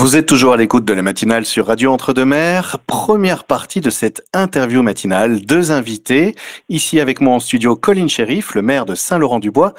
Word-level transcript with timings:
Vous 0.00 0.16
êtes 0.16 0.24
toujours 0.24 0.54
à 0.54 0.56
l'écoute 0.56 0.86
de 0.86 0.94
la 0.94 1.02
matinale 1.02 1.44
sur 1.44 1.66
Radio 1.66 1.92
Entre-deux-Mers. 1.92 2.78
Première 2.86 3.44
partie 3.44 3.82
de 3.82 3.90
cette 3.90 4.26
interview 4.32 4.82
matinale. 4.82 5.42
Deux 5.42 5.72
invités. 5.72 6.36
Ici 6.70 7.00
avec 7.00 7.20
moi 7.20 7.34
en 7.34 7.38
studio, 7.38 7.76
Colin 7.76 8.08
Sheriff, 8.08 8.54
le 8.54 8.62
maire 8.62 8.86
de 8.86 8.94
Saint-Laurent-du-Bois. 8.94 9.74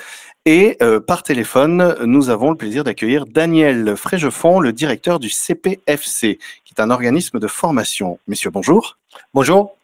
Et 0.45 0.77
euh, 0.83 0.99
par 0.99 1.23
téléphone, 1.23 1.95
nous 2.05 2.29
avons 2.29 2.51
le 2.51 2.55
plaisir 2.55 2.83
d'accueillir 2.83 3.25
Daniel 3.25 3.95
Frégefond, 3.97 4.59
le 4.59 4.71
directeur 4.71 5.17
du 5.17 5.31
CPFC, 5.31 6.37
qui 6.65 6.73
est 6.77 6.81
un 6.81 6.91
organisme 6.91 7.39
de 7.39 7.47
formation. 7.47 8.19
Messieurs, 8.27 8.51
bonjour. 8.51 8.99
Bonjour. 9.33 9.75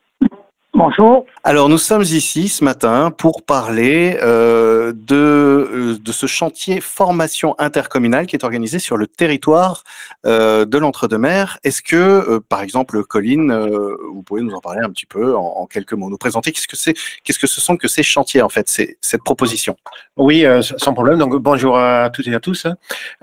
Bonjour. 0.77 1.25
Alors 1.43 1.69
nous 1.69 1.79
sommes 1.79 2.03
ici 2.03 2.49
ce 2.49 2.63
matin 2.63 3.09
pour 3.09 3.41
parler 3.41 4.15
euh, 4.21 4.93
de, 4.95 5.15
euh, 5.15 5.97
de 5.99 6.11
ce 6.11 6.27
chantier 6.27 6.81
formation 6.81 7.55
intercommunale 7.57 8.27
qui 8.27 8.35
est 8.35 8.43
organisé 8.43 8.77
sur 8.77 8.95
le 8.95 9.07
territoire 9.07 9.83
euh, 10.27 10.65
de 10.65 10.77
l'Entre-deux-Mers. 10.77 11.57
Est-ce 11.63 11.81
que, 11.81 11.95
euh, 11.95 12.39
par 12.47 12.61
exemple, 12.61 13.03
Colline, 13.05 13.49
euh, 13.49 13.97
vous 14.13 14.21
pouvez 14.21 14.43
nous 14.43 14.53
en 14.53 14.59
parler 14.59 14.81
un 14.83 14.91
petit 14.91 15.07
peu 15.07 15.35
en, 15.35 15.45
en 15.45 15.65
quelques 15.65 15.93
mots, 15.93 16.11
nous 16.11 16.17
présenter 16.17 16.51
qu'est-ce 16.51 16.67
que 16.67 16.77
c'est, 16.77 16.93
qu'est-ce 17.23 17.39
que 17.39 17.47
ce 17.47 17.59
sont 17.59 17.75
que 17.75 17.87
ces 17.87 18.03
chantiers 18.03 18.43
en 18.43 18.49
fait, 18.49 18.69
c'est 18.69 18.99
cette 19.01 19.23
proposition? 19.23 19.77
Oui, 20.15 20.45
euh, 20.45 20.61
sans 20.61 20.93
problème. 20.93 21.17
Donc 21.17 21.35
bonjour 21.37 21.79
à 21.79 22.11
toutes 22.11 22.27
et 22.27 22.35
à 22.35 22.39
tous. 22.39 22.67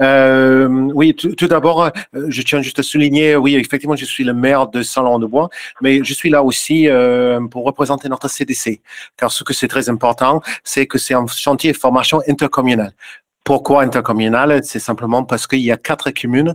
Euh, 0.00 0.66
oui, 0.92 1.14
tout, 1.14 1.36
tout 1.36 1.46
d'abord, 1.46 1.92
je 2.14 2.42
tiens 2.42 2.62
juste 2.62 2.80
à 2.80 2.82
souligner, 2.82 3.36
oui, 3.36 3.54
effectivement, 3.54 3.94
je 3.94 4.06
suis 4.06 4.24
le 4.24 4.34
maire 4.34 4.66
de 4.66 4.82
Saint-Laurent-de-Bois, 4.82 5.50
mais 5.82 6.02
je 6.02 6.14
suis 6.14 6.30
là 6.30 6.42
aussi 6.42 6.88
pour 7.48 7.64
représenter 7.64 8.08
notre 8.08 8.28
CDC. 8.28 8.80
Car 9.16 9.30
ce 9.30 9.44
que 9.44 9.52
c'est 9.54 9.68
très 9.68 9.88
important, 9.88 10.40
c'est 10.62 10.86
que 10.86 10.98
c'est 10.98 11.14
un 11.14 11.26
chantier 11.26 11.72
de 11.72 11.76
formation 11.76 12.20
intercommunal. 12.28 12.92
Pourquoi 13.44 13.82
intercommunal 13.82 14.62
C'est 14.64 14.78
simplement 14.78 15.22
parce 15.22 15.46
qu'il 15.46 15.60
y 15.60 15.70
a 15.70 15.76
quatre 15.76 16.10
communes 16.10 16.54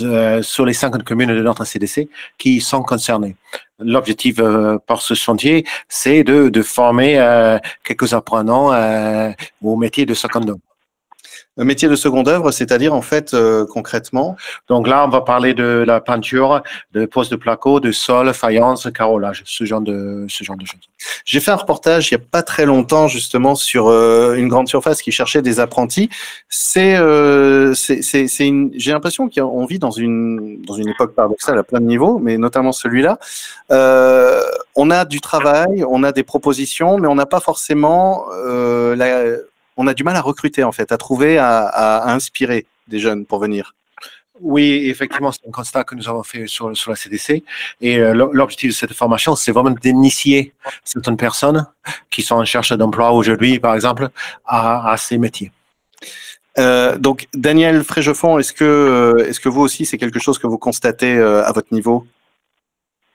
euh, 0.00 0.42
sur 0.42 0.64
les 0.64 0.72
50 0.72 1.04
communes 1.04 1.28
de 1.28 1.42
notre 1.42 1.64
CDC 1.64 2.08
qui 2.38 2.62
sont 2.62 2.82
concernées. 2.82 3.36
L'objectif 3.78 4.38
euh, 4.38 4.78
par 4.86 5.02
ce 5.02 5.12
chantier, 5.12 5.66
c'est 5.88 6.24
de, 6.24 6.48
de 6.48 6.62
former 6.62 7.18
euh, 7.18 7.58
quelques 7.84 8.14
apprenants 8.14 8.72
euh, 8.72 9.30
au 9.62 9.76
métier 9.76 10.06
de 10.06 10.14
secondant. 10.14 10.58
Le 11.56 11.64
métier 11.64 11.88
de 11.88 11.96
seconde 11.96 12.28
œuvre, 12.28 12.52
c'est-à-dire 12.52 12.94
en 12.94 13.02
fait 13.02 13.34
euh, 13.34 13.66
concrètement 13.66 14.36
Donc 14.68 14.86
là, 14.86 15.04
on 15.04 15.08
va 15.08 15.20
parler 15.20 15.52
de 15.52 15.84
la 15.86 16.00
peinture, 16.00 16.62
de 16.92 17.06
pose 17.06 17.28
de 17.28 17.36
placo, 17.36 17.80
de 17.80 17.92
sol, 17.92 18.32
faïence, 18.32 18.88
carrelage, 18.94 19.42
ce 19.44 19.64
genre 19.64 19.80
de 19.80 20.26
ce 20.28 20.44
genre 20.44 20.56
de 20.56 20.64
choses. 20.64 20.80
J'ai 21.24 21.40
fait 21.40 21.50
un 21.50 21.56
reportage 21.56 22.10
il 22.10 22.16
n'y 22.16 22.22
a 22.22 22.26
pas 22.30 22.42
très 22.42 22.66
longtemps 22.66 23.08
justement 23.08 23.54
sur 23.54 23.88
euh, 23.88 24.34
une 24.34 24.48
grande 24.48 24.68
surface 24.68 25.02
qui 25.02 25.12
cherchait 25.12 25.42
des 25.42 25.60
apprentis. 25.60 26.08
C'est, 26.48 26.96
euh, 26.96 27.74
c'est 27.74 28.46
une... 28.46 28.70
j'ai 28.74 28.92
l'impression 28.92 29.28
qu'on 29.28 29.66
vit 29.66 29.78
dans 29.78 29.90
une 29.90 30.62
dans 30.62 30.74
une 30.74 30.88
époque 30.88 31.14
paradoxale 31.14 31.58
à 31.58 31.62
plein 31.62 31.80
de 31.80 31.86
niveaux, 31.86 32.18
mais 32.18 32.38
notamment 32.38 32.72
celui-là. 32.72 33.18
Euh, 33.70 34.42
on 34.76 34.90
a 34.90 35.04
du 35.04 35.20
travail, 35.20 35.84
on 35.88 36.02
a 36.02 36.12
des 36.12 36.22
propositions, 36.22 36.98
mais 36.98 37.08
on 37.08 37.14
n'a 37.14 37.26
pas 37.26 37.40
forcément 37.40 38.26
euh, 38.32 38.96
la... 38.96 39.36
on 39.80 39.86
a 39.86 39.94
du 39.94 40.04
mal 40.04 40.14
à 40.14 40.20
recruter 40.20 40.62
en 40.62 40.72
fait, 40.72 40.92
à 40.92 40.98
trouver, 40.98 41.38
à, 41.38 42.12
inspirer 42.12 42.66
des 42.86 42.98
jeunes 42.98 43.24
pour 43.24 43.38
venir. 43.40 43.74
Oui, 44.42 44.86
effectivement, 44.86 45.32
c'est 45.32 45.46
un 45.46 45.50
constat 45.50 45.84
que 45.84 45.94
nous 45.94 46.08
avons 46.08 46.22
fait 46.22 46.46
sur, 46.46 46.74
sur 46.74 46.90
la 46.90 46.96
CDC. 46.96 47.42
Et 47.80 47.98
euh, 47.98 48.14
l'objectif 48.14 48.70
de 48.70 48.74
cette 48.74 48.94
formation, 48.94 49.36
c'est 49.36 49.52
vraiment 49.52 49.70
d'initier 49.70 50.54
certaines 50.82 51.18
personnes 51.18 51.66
qui 52.10 52.22
sont 52.22 52.36
en 52.36 52.40
recherche 52.40 52.72
d'emploi 52.72 53.12
aujourd'hui, 53.12 53.58
par 53.58 53.74
exemple, 53.74 54.08
à, 54.46 54.92
à 54.92 54.96
ces 54.96 55.18
métiers. 55.18 55.52
Euh, 56.58 56.96
donc, 56.98 57.26
Daniel 57.34 57.82
Frégefond, 57.84 58.38
est-ce 58.38 58.54
que, 58.54 58.64
euh, 58.64 59.28
est-ce 59.28 59.40
que 59.40 59.50
vous 59.50 59.60
aussi, 59.60 59.84
c'est 59.84 59.98
quelque 59.98 60.18
chose 60.18 60.38
que 60.38 60.46
vous 60.46 60.58
constatez 60.58 61.16
euh, 61.16 61.44
à 61.44 61.52
votre 61.52 61.72
niveau? 61.72 62.06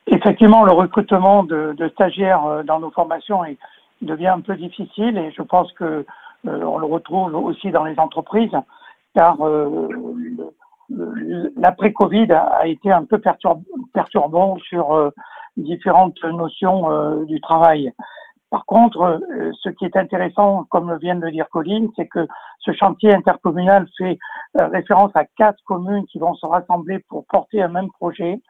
Effectivement, 0.06 0.64
le 0.64 0.72
recrutement 0.72 1.42
de, 1.42 1.74
de 1.76 1.88
stagiaires 1.88 2.62
dans 2.64 2.78
nos 2.78 2.92
formations 2.92 3.44
est, 3.44 3.58
devient 4.02 4.28
un 4.28 4.40
peu 4.40 4.56
difficile 4.56 5.16
et 5.18 5.32
je 5.36 5.42
pense 5.42 5.72
que 5.72 5.84
euh, 5.84 6.04
on 6.46 6.78
le 6.78 6.86
retrouve 6.86 7.34
aussi 7.34 7.70
dans 7.70 7.84
les 7.84 7.98
entreprises 7.98 8.56
car 9.16 9.40
euh, 9.40 9.88
l'après-Covid 11.56 12.30
a, 12.32 12.66
été 12.66 12.92
un 12.92 13.04
peu 13.04 13.16
perturb- 13.16 13.64
perturbant 13.94 14.58
sur 14.58 14.94
euh, 14.94 15.10
différentes 15.56 16.22
notions 16.22 16.90
euh, 16.90 17.24
du 17.24 17.40
travail. 17.40 17.92
Par 18.50 18.64
contre, 18.66 19.20
ce 19.60 19.70
qui 19.70 19.84
est 19.84 19.96
intéressant, 19.96 20.64
comme 20.70 20.96
vient 20.98 21.16
de 21.16 21.22
le 21.22 21.32
dire 21.32 21.48
Colline, 21.50 21.90
c'est 21.96 22.06
que 22.06 22.28
ce 22.60 22.70
chantier 22.72 23.12
intercommunal 23.12 23.88
fait 23.98 24.18
référence 24.54 25.10
à 25.14 25.24
quatre 25.24 25.58
communes 25.64 26.06
qui 26.06 26.20
vont 26.20 26.34
se 26.34 26.46
rassembler 26.46 27.00
pour 27.08 27.26
porter 27.26 27.60
un 27.60 27.68
même 27.68 27.90
projet. 27.98 28.40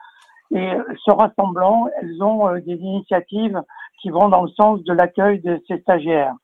Et 0.55 0.71
se 1.03 1.11
rassemblant, 1.11 1.89
elles 1.99 2.23
ont 2.23 2.55
des 2.59 2.75
initiatives 2.75 3.61
qui 4.03 4.11
vont 4.11 4.29
dans 4.29 4.43
le 4.43 4.51
sens 4.51 4.85
de 4.85 4.93
l'accueil 4.93 5.41
de 5.41 5.63
ces 5.67 5.79
stagiaires. 5.79 6.35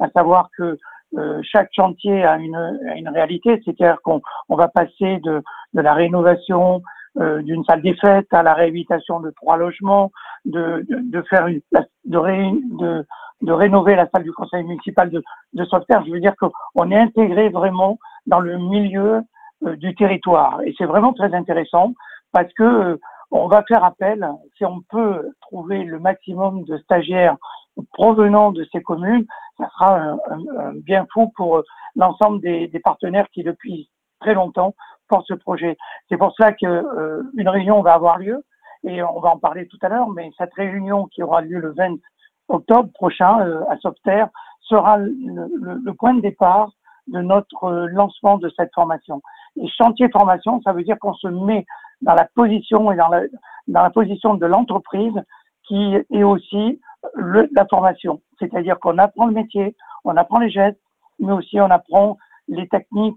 À 0.00 0.08
savoir 0.08 0.48
que 0.56 0.78
euh, 1.16 1.40
chaque 1.42 1.70
chantier 1.72 2.24
a 2.24 2.36
une, 2.38 2.56
a 2.56 2.96
une 2.96 3.08
réalité, 3.08 3.60
c'est-à-dire 3.64 3.98
qu'on 4.02 4.20
on 4.48 4.56
va 4.56 4.68
passer 4.68 5.18
de, 5.22 5.42
de 5.74 5.80
la 5.80 5.94
rénovation 5.94 6.82
euh, 7.18 7.42
d'une 7.42 7.64
salle 7.64 7.82
des 7.82 7.94
fêtes 7.94 8.32
à 8.32 8.42
la 8.42 8.54
réhabilitation 8.54 9.20
de 9.20 9.30
trois 9.30 9.56
logements, 9.56 10.10
de, 10.44 10.84
de, 10.88 10.98
de 11.10 11.22
faire 11.22 11.46
une, 11.46 11.60
de, 12.04 12.16
ré, 12.16 12.50
de, 12.80 13.04
de 13.42 13.52
rénover 13.52 13.94
la 13.96 14.08
salle 14.08 14.24
du 14.24 14.32
conseil 14.32 14.64
municipal 14.64 15.10
de, 15.10 15.22
de 15.52 15.64
Sauveterre. 15.64 16.02
Je 16.06 16.12
veux 16.12 16.20
dire 16.20 16.34
qu'on 16.36 16.90
est 16.90 16.98
intégré 16.98 17.50
vraiment 17.50 17.98
dans 18.26 18.40
le 18.40 18.56
milieu 18.58 19.20
euh, 19.66 19.76
du 19.76 19.94
territoire. 19.94 20.62
Et 20.64 20.74
c'est 20.78 20.86
vraiment 20.86 21.12
très 21.12 21.34
intéressant 21.34 21.92
parce 22.32 22.52
que 22.54 22.62
euh, 22.62 22.96
on 23.30 23.48
va 23.48 23.62
faire 23.66 23.84
appel, 23.84 24.26
si 24.56 24.64
on 24.64 24.80
peut 24.90 25.30
trouver 25.40 25.84
le 25.84 25.98
maximum 25.98 26.64
de 26.64 26.76
stagiaires 26.78 27.36
provenant 27.94 28.52
de 28.52 28.66
ces 28.70 28.82
communes, 28.82 29.24
ça 29.62 29.68
sera 29.70 29.96
un, 29.98 30.12
un- 30.30 30.58
un 30.58 30.72
bien 30.74 31.06
fou 31.12 31.32
pour 31.36 31.58
euh, 31.58 31.62
l'ensemble 31.96 32.40
des, 32.40 32.68
des 32.68 32.80
partenaires 32.80 33.28
qui 33.32 33.42
depuis 33.42 33.90
très 34.20 34.34
longtemps 34.34 34.74
portent 35.08 35.26
ce 35.26 35.34
projet. 35.34 35.76
C'est 36.08 36.16
pour 36.16 36.32
cela 36.36 36.52
que 36.52 36.66
euh, 36.66 37.22
une 37.36 37.48
réunion 37.48 37.82
va 37.82 37.94
avoir 37.94 38.18
lieu 38.18 38.44
et 38.84 39.02
on 39.02 39.20
va 39.20 39.30
en 39.30 39.38
parler 39.38 39.66
tout 39.68 39.78
à 39.82 39.88
l'heure, 39.88 40.08
mais 40.08 40.30
cette 40.38 40.54
réunion 40.54 41.06
qui 41.06 41.22
aura 41.22 41.40
lieu 41.42 41.58
le 41.58 41.72
20 41.74 41.96
octobre 42.48 42.90
prochain 42.94 43.40
euh, 43.46 43.62
à 43.68 43.76
Sauveterre 43.78 44.28
sera 44.60 44.96
le, 44.98 45.12
le- 45.60 45.80
le 45.84 45.94
point 45.94 46.14
de 46.14 46.20
départ 46.20 46.70
de 47.08 47.20
notre 47.20 47.64
euh, 47.64 47.86
lancement 47.88 48.38
de 48.38 48.50
cette 48.56 48.72
formation. 48.74 49.20
Et 49.60 49.68
chantier 49.68 50.08
formation, 50.10 50.60
ça 50.62 50.72
veut 50.72 50.82
dire 50.84 50.98
qu'on 51.00 51.14
se 51.14 51.28
met 51.28 51.66
dans 52.00 52.14
la 52.14 52.26
position 52.34 52.90
et 52.92 52.96
dans 52.96 53.08
la, 53.08 53.22
dans 53.68 53.82
la 53.82 53.90
position 53.90 54.34
de 54.34 54.46
l'entreprise 54.46 55.14
qui 55.66 55.96
est 56.10 56.22
aussi 56.22 56.80
le- 57.14 57.48
la 57.52 57.66
formation. 57.66 58.20
C'est-à-dire 58.38 58.78
qu'on 58.80 58.98
apprend 58.98 59.26
le 59.26 59.32
métier, 59.32 59.74
on 60.04 60.16
apprend 60.16 60.38
les 60.38 60.50
gestes, 60.50 60.80
mais 61.18 61.32
aussi 61.32 61.60
on 61.60 61.70
apprend 61.70 62.18
les 62.48 62.68
techniques 62.68 63.16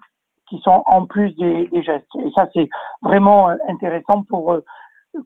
qui 0.49 0.59
sont 0.63 0.83
en 0.85 1.05
plus 1.05 1.35
des, 1.37 1.67
des 1.67 1.81
gestes. 1.83 2.05
Et 2.19 2.29
ça, 2.35 2.47
c'est 2.53 2.69
vraiment 3.01 3.49
euh, 3.49 3.55
intéressant 3.67 4.23
pour 4.23 4.53
euh, 4.53 4.63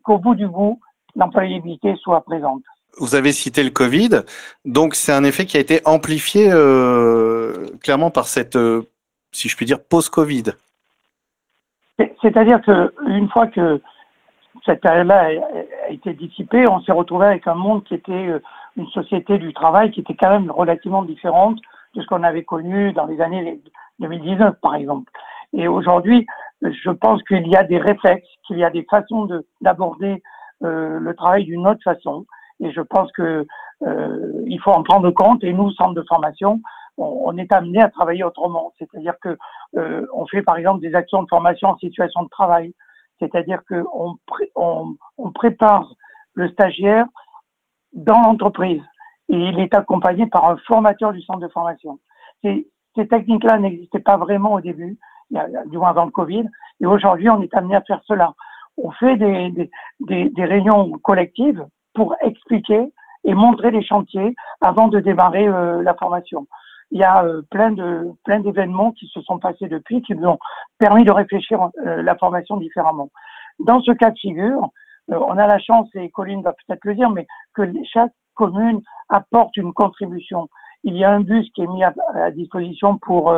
qu'au 0.03 0.17
bout 0.17 0.35
du 0.35 0.47
bout, 0.47 0.79
l'employabilité 1.15 1.95
soit 1.97 2.21
présente. 2.21 2.63
Vous 2.99 3.15
avez 3.15 3.31
cité 3.33 3.63
le 3.63 3.69
Covid, 3.69 4.21
donc 4.65 4.95
c'est 4.95 5.11
un 5.13 5.23
effet 5.23 5.45
qui 5.45 5.57
a 5.57 5.59
été 5.59 5.81
amplifié 5.85 6.49
euh, 6.51 7.67
clairement 7.83 8.11
par 8.11 8.25
cette, 8.27 8.55
euh, 8.55 8.83
si 9.31 9.47
je 9.49 9.55
puis 9.55 9.65
dire, 9.65 9.83
post-Covid. 9.83 10.43
C'est- 11.97 12.15
C'est-à-dire 12.21 12.61
que 12.61 12.93
une 13.07 13.29
fois 13.29 13.47
que 13.47 13.81
cette 14.65 14.81
période-là 14.81 15.31
été 15.91 16.13
dissipée, 16.13 16.67
on 16.67 16.81
s'est 16.81 16.91
retrouvé 16.91 17.25
avec 17.25 17.47
un 17.47 17.55
monde 17.55 17.83
qui 17.83 17.95
était 17.95 18.11
euh, 18.11 18.41
une 18.77 18.87
société 18.87 19.37
du 19.37 19.53
travail 19.53 19.91
qui 19.91 20.01
était 20.01 20.15
quand 20.15 20.29
même 20.29 20.51
relativement 20.51 21.03
différente 21.03 21.59
de 21.95 22.01
ce 22.01 22.07
qu'on 22.07 22.23
avait 22.23 22.43
connu 22.43 22.93
dans 22.93 23.05
les 23.05 23.19
années 23.21 23.59
2019, 23.99 24.55
par 24.61 24.75
exemple. 24.75 25.11
Et 25.53 25.67
aujourd'hui, 25.67 26.27
je 26.61 26.91
pense 26.91 27.23
qu'il 27.23 27.47
y 27.47 27.55
a 27.55 27.63
des 27.63 27.79
réflexes, 27.79 28.27
qu'il 28.45 28.57
y 28.57 28.63
a 28.63 28.69
des 28.69 28.85
façons 28.89 29.25
de- 29.25 29.45
d'aborder 29.61 30.21
euh, 30.63 30.99
le 30.99 31.15
travail 31.15 31.45
d'une 31.45 31.67
autre 31.67 31.81
façon. 31.83 32.25
Et 32.59 32.71
je 32.71 32.81
pense 32.81 33.11
que 33.13 33.47
euh, 33.81 34.43
il 34.45 34.59
faut 34.59 34.71
en 34.71 34.83
prendre 34.83 35.09
compte. 35.11 35.43
Et 35.43 35.53
nous, 35.53 35.71
centre 35.71 35.93
de 35.93 36.03
formation, 36.07 36.61
on, 36.97 37.37
est 37.37 37.51
amené 37.53 37.81
à 37.81 37.89
travailler 37.89 38.25
autrement. 38.25 38.73
C'est-à-dire 38.77 39.13
que 39.21 39.37
on 40.13 40.25
fait 40.27 40.41
par 40.41 40.57
exemple 40.57 40.81
des 40.81 40.93
actions 40.95 41.23
de 41.23 41.29
formation 41.29 41.69
en 41.69 41.77
situation 41.77 42.23
de 42.23 42.29
travail. 42.29 42.73
C'est-à-dire 43.19 43.61
qu'on 43.67 44.15
pré 44.25 44.51
on, 44.55 44.95
on 45.17 45.31
prépare 45.31 45.93
le 46.33 46.49
stagiaire 46.49 47.05
dans 47.93 48.21
l'entreprise 48.21 48.81
et 49.29 49.35
il 49.35 49.59
est 49.59 49.73
accompagné 49.73 50.25
par 50.27 50.49
un 50.49 50.57
formateur 50.67 51.13
du 51.13 51.21
centre 51.21 51.39
de 51.39 51.47
formation. 51.49 51.99
Ces, 52.43 52.65
techniques-là 52.95 53.59
n'existaient 53.59 53.99
pas 53.99 54.17
vraiment 54.17 54.55
au 54.55 54.61
début, 54.61 54.97
du 55.29 55.77
moins 55.77 55.89
avant 55.89 56.03
le 56.05 56.11
Covid, 56.11 56.43
et 56.81 56.85
aujourd'hui 56.85 57.29
on 57.29 57.41
est 57.41 57.53
amené 57.53 57.75
à 57.75 57.81
faire 57.81 58.01
cela. 58.05 58.33
On 58.75 58.91
fait 58.91 59.15
des 59.15 60.45
réunions 60.45 60.91
collectives 60.99 61.65
pour 61.93 62.15
expliquer 62.21 62.91
et 63.23 63.33
montrer 63.33 63.71
les 63.71 63.83
chantiers 63.83 64.35
avant 64.61 64.87
de 64.87 64.99
démarrer 64.99 65.47
euh, 65.47 65.81
la 65.83 65.93
formation. 65.93 66.47
Il 66.91 66.99
y 66.99 67.03
a 67.03 67.23
plein 67.51 67.71
de 67.71 68.11
plein 68.23 68.39
d'événements 68.39 68.91
qui 68.91 69.07
se 69.07 69.21
sont 69.21 69.39
passés 69.39 69.67
depuis, 69.67 70.01
qui 70.01 70.15
nous 70.15 70.27
ont 70.27 70.39
permis 70.77 71.03
de 71.03 71.11
réfléchir 71.11 71.69
la 71.83 72.15
formation 72.15 72.57
différemment. 72.57 73.09
Dans 73.59 73.81
ce 73.81 73.91
cas 73.91 74.11
de 74.11 74.17
figure, 74.17 74.69
on 75.07 75.37
a 75.37 75.47
la 75.47 75.59
chance, 75.59 75.87
et 75.95 76.09
Colline 76.09 76.41
va 76.41 76.53
peut-être 76.53 76.85
le 76.85 76.95
dire, 76.95 77.09
mais 77.09 77.27
que 77.53 77.63
chaque 77.91 78.11
commune 78.35 78.81
apporte 79.09 79.55
une 79.57 79.73
contribution. 79.73 80.49
Il 80.83 80.95
y 80.95 81.03
a 81.03 81.11
un 81.11 81.19
bus 81.19 81.49
qui 81.53 81.61
est 81.61 81.67
mis 81.67 81.83
à, 81.83 81.93
disposition 82.31 82.97
pour, 82.99 83.33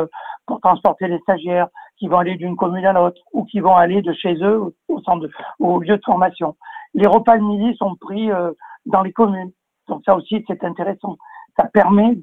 pour 0.46 0.60
transporter 0.60 1.08
les 1.08 1.18
stagiaires 1.20 1.68
qui 1.98 2.08
vont 2.08 2.18
aller 2.18 2.36
d'une 2.36 2.56
commune 2.56 2.86
à 2.86 2.92
l'autre 2.92 3.20
ou 3.32 3.44
qui 3.44 3.60
vont 3.60 3.74
aller 3.74 4.00
de 4.02 4.12
chez 4.12 4.34
eux 4.42 4.74
au, 4.88 5.00
centre 5.02 5.28
au 5.58 5.80
lieu 5.80 5.96
de 5.96 6.02
formation. 6.04 6.56
Les 6.94 7.06
repas 7.06 7.38
de 7.38 7.42
midi 7.42 7.76
sont 7.76 7.96
pris 7.96 8.30
dans 8.86 9.02
les 9.02 9.12
communes. 9.12 9.50
Donc 9.88 10.02
ça 10.04 10.14
aussi, 10.14 10.44
c'est 10.46 10.62
intéressant. 10.64 11.16
Ça 11.56 11.64
permet 11.64 12.14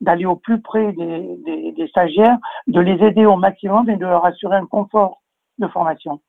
d'aller 0.00 0.26
au 0.26 0.36
plus 0.36 0.60
près 0.60 0.92
des, 0.92 1.86
stagiaires, 1.88 2.38
de 2.66 2.80
les 2.80 3.04
aider 3.04 3.24
au 3.26 3.36
maximum 3.36 3.88
et 3.88 3.96
de 3.96 4.06
leur 4.06 4.24
assurer 4.24 4.56
un 4.56 4.66
confort 4.66 5.22
de 5.58 5.68
formation. 5.68 6.20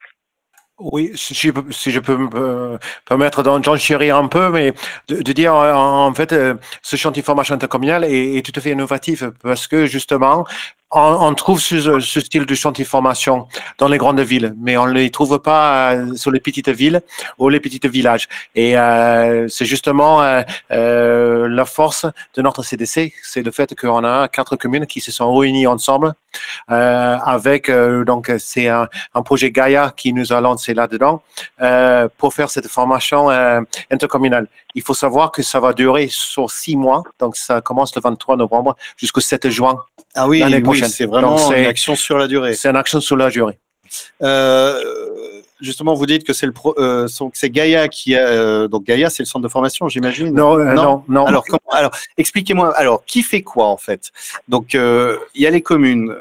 Oui, 0.79 1.11
si 1.15 1.35
je, 1.35 1.99
peux 1.99 2.17
me 2.17 2.79
permettre 3.05 3.43
chérir 3.77 4.17
un 4.17 4.27
peu, 4.27 4.49
mais 4.49 4.73
de, 5.07 5.31
dire 5.31 5.53
en 5.53 6.13
fait, 6.13 6.33
euh, 6.33 6.55
ce 6.81 6.95
chantier 6.95 7.21
formation 7.21 7.53
intercommunal 7.53 8.03
est, 8.03 8.37
est, 8.37 8.45
tout 8.45 8.51
à 8.55 8.61
fait 8.61 8.71
innovatif 8.71 9.23
parce 9.43 9.67
que 9.67 9.85
justement, 9.85 10.45
on, 10.95 11.33
trouve 11.33 11.59
ce, 11.59 11.99
style 11.99 12.45
de 12.45 12.55
chantier 12.55 12.85
formation 12.85 13.47
dans 13.77 13.87
les 13.87 13.97
grandes 13.97 14.19
villes, 14.19 14.53
mais 14.57 14.77
on 14.77 14.85
ne 14.85 14.93
les 14.93 15.09
trouve 15.09 15.39
pas 15.39 15.93
euh, 15.93 16.15
sur 16.15 16.31
les 16.31 16.39
petites 16.39 16.69
villes 16.69 17.01
ou 17.37 17.49
les 17.49 17.59
petits 17.59 17.79
villages. 17.83 18.27
Et 18.55 18.77
euh, 18.77 19.47
c'est 19.47 19.65
justement 19.65 20.21
euh, 20.21 21.47
la 21.47 21.65
force 21.65 22.05
de 22.35 22.41
notre 22.41 22.63
CDC, 22.63 23.13
c'est 23.23 23.41
le 23.41 23.51
fait 23.51 23.75
qu'on 23.79 24.03
a 24.03 24.27
quatre 24.27 24.55
communes 24.55 24.85
qui 24.85 25.01
se 25.01 25.11
sont 25.11 25.33
réunies 25.35 25.67
ensemble 25.67 26.13
avec 26.67 27.69
donc 27.69 28.31
c'est 28.39 28.67
un, 28.67 28.87
projet 29.23 29.51
Gaia 29.51 29.93
qui 29.95 30.13
nous 30.13 30.33
a 30.33 30.41
lancé 30.41 30.73
là-dedans 30.73 31.21
pour 32.17 32.33
faire 32.33 32.49
cette 32.49 32.67
formation 32.67 33.29
intercommunale. 33.91 34.47
Il 34.73 34.81
faut 34.81 34.95
savoir 34.95 35.31
que 35.31 35.43
ça 35.43 35.59
va 35.59 35.73
durer 35.73 36.07
sur 36.09 36.49
six 36.49 36.75
mois, 36.75 37.03
donc 37.19 37.35
ça 37.35 37.61
commence 37.61 37.95
le 37.95 38.01
23 38.01 38.37
novembre 38.37 38.75
jusqu'au 38.97 39.21
7 39.21 39.49
juin. 39.49 39.77
Ah 40.15 40.27
oui, 40.27 40.43
oui 40.43 40.83
c'est 40.89 41.05
vraiment 41.05 41.51
une 41.51 41.65
action 41.65 41.95
sur 41.95 42.17
la 42.17 42.27
durée. 42.27 42.53
C'est 42.53 42.69
une 42.69 42.75
action 42.75 43.01
sur 43.01 43.17
la 43.17 43.29
durée. 43.29 43.57
Euh, 44.21 44.79
justement, 45.61 45.93
vous 45.93 46.05
dites 46.05 46.23
que 46.23 46.33
c'est 46.33 46.45
le 46.45 46.53
euh, 46.77 47.07
c'est 47.33 47.49
Gaïa 47.49 47.87
qui 47.87 48.15
a 48.15 48.27
euh, 48.27 48.67
donc 48.67 48.85
Gaïa, 48.85 49.09
c'est 49.09 49.23
le 49.23 49.27
centre 49.27 49.43
de 49.43 49.49
formation, 49.49 49.87
j'imagine. 49.87 50.33
Non, 50.33 50.57
non, 50.57 51.03
non, 51.07 51.25
Alors, 51.25 51.45
alors 51.71 51.91
expliquez-moi. 52.17 52.75
Alors, 52.77 53.05
qui 53.05 53.23
fait 53.23 53.41
quoi 53.41 53.67
en 53.67 53.77
fait? 53.77 54.11
Donc, 54.47 54.73
il 54.73 55.41
y 55.41 55.47
a 55.47 55.49
les 55.49 55.61
communes 55.61 56.15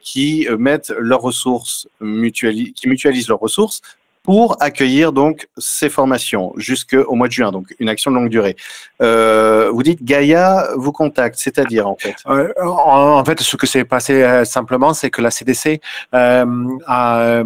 qui 0.00 0.46
mettent 0.58 0.92
leurs 0.98 1.22
ressources 1.22 1.88
qui 2.00 2.88
mutualisent 2.88 3.28
leurs 3.28 3.40
ressources 3.40 3.80
pour 4.22 4.56
accueillir 4.60 5.12
donc 5.12 5.48
ces 5.58 5.88
formations 5.88 6.52
jusqu'au 6.56 7.14
mois 7.14 7.26
de 7.26 7.32
juin, 7.32 7.50
donc 7.50 7.74
une 7.78 7.88
action 7.88 8.10
de 8.10 8.16
longue 8.16 8.28
durée. 8.28 8.56
Euh, 9.00 9.70
vous 9.72 9.82
dites 9.82 10.04
Gaïa 10.04 10.68
vous 10.76 10.92
contacte, 10.92 11.36
c'est-à-dire 11.38 11.88
en 11.88 11.96
fait? 11.96 12.14
Euh, 12.28 12.52
en, 12.60 13.24
fait, 13.24 13.40
ce 13.40 13.56
que 13.56 13.66
s'est 13.66 13.84
passé 13.84 14.22
euh, 14.22 14.44
simplement, 14.44 14.94
c'est 14.94 15.10
que 15.10 15.20
la 15.20 15.30
CDC 15.30 15.80
a, 16.12 16.44
a, 16.86 17.42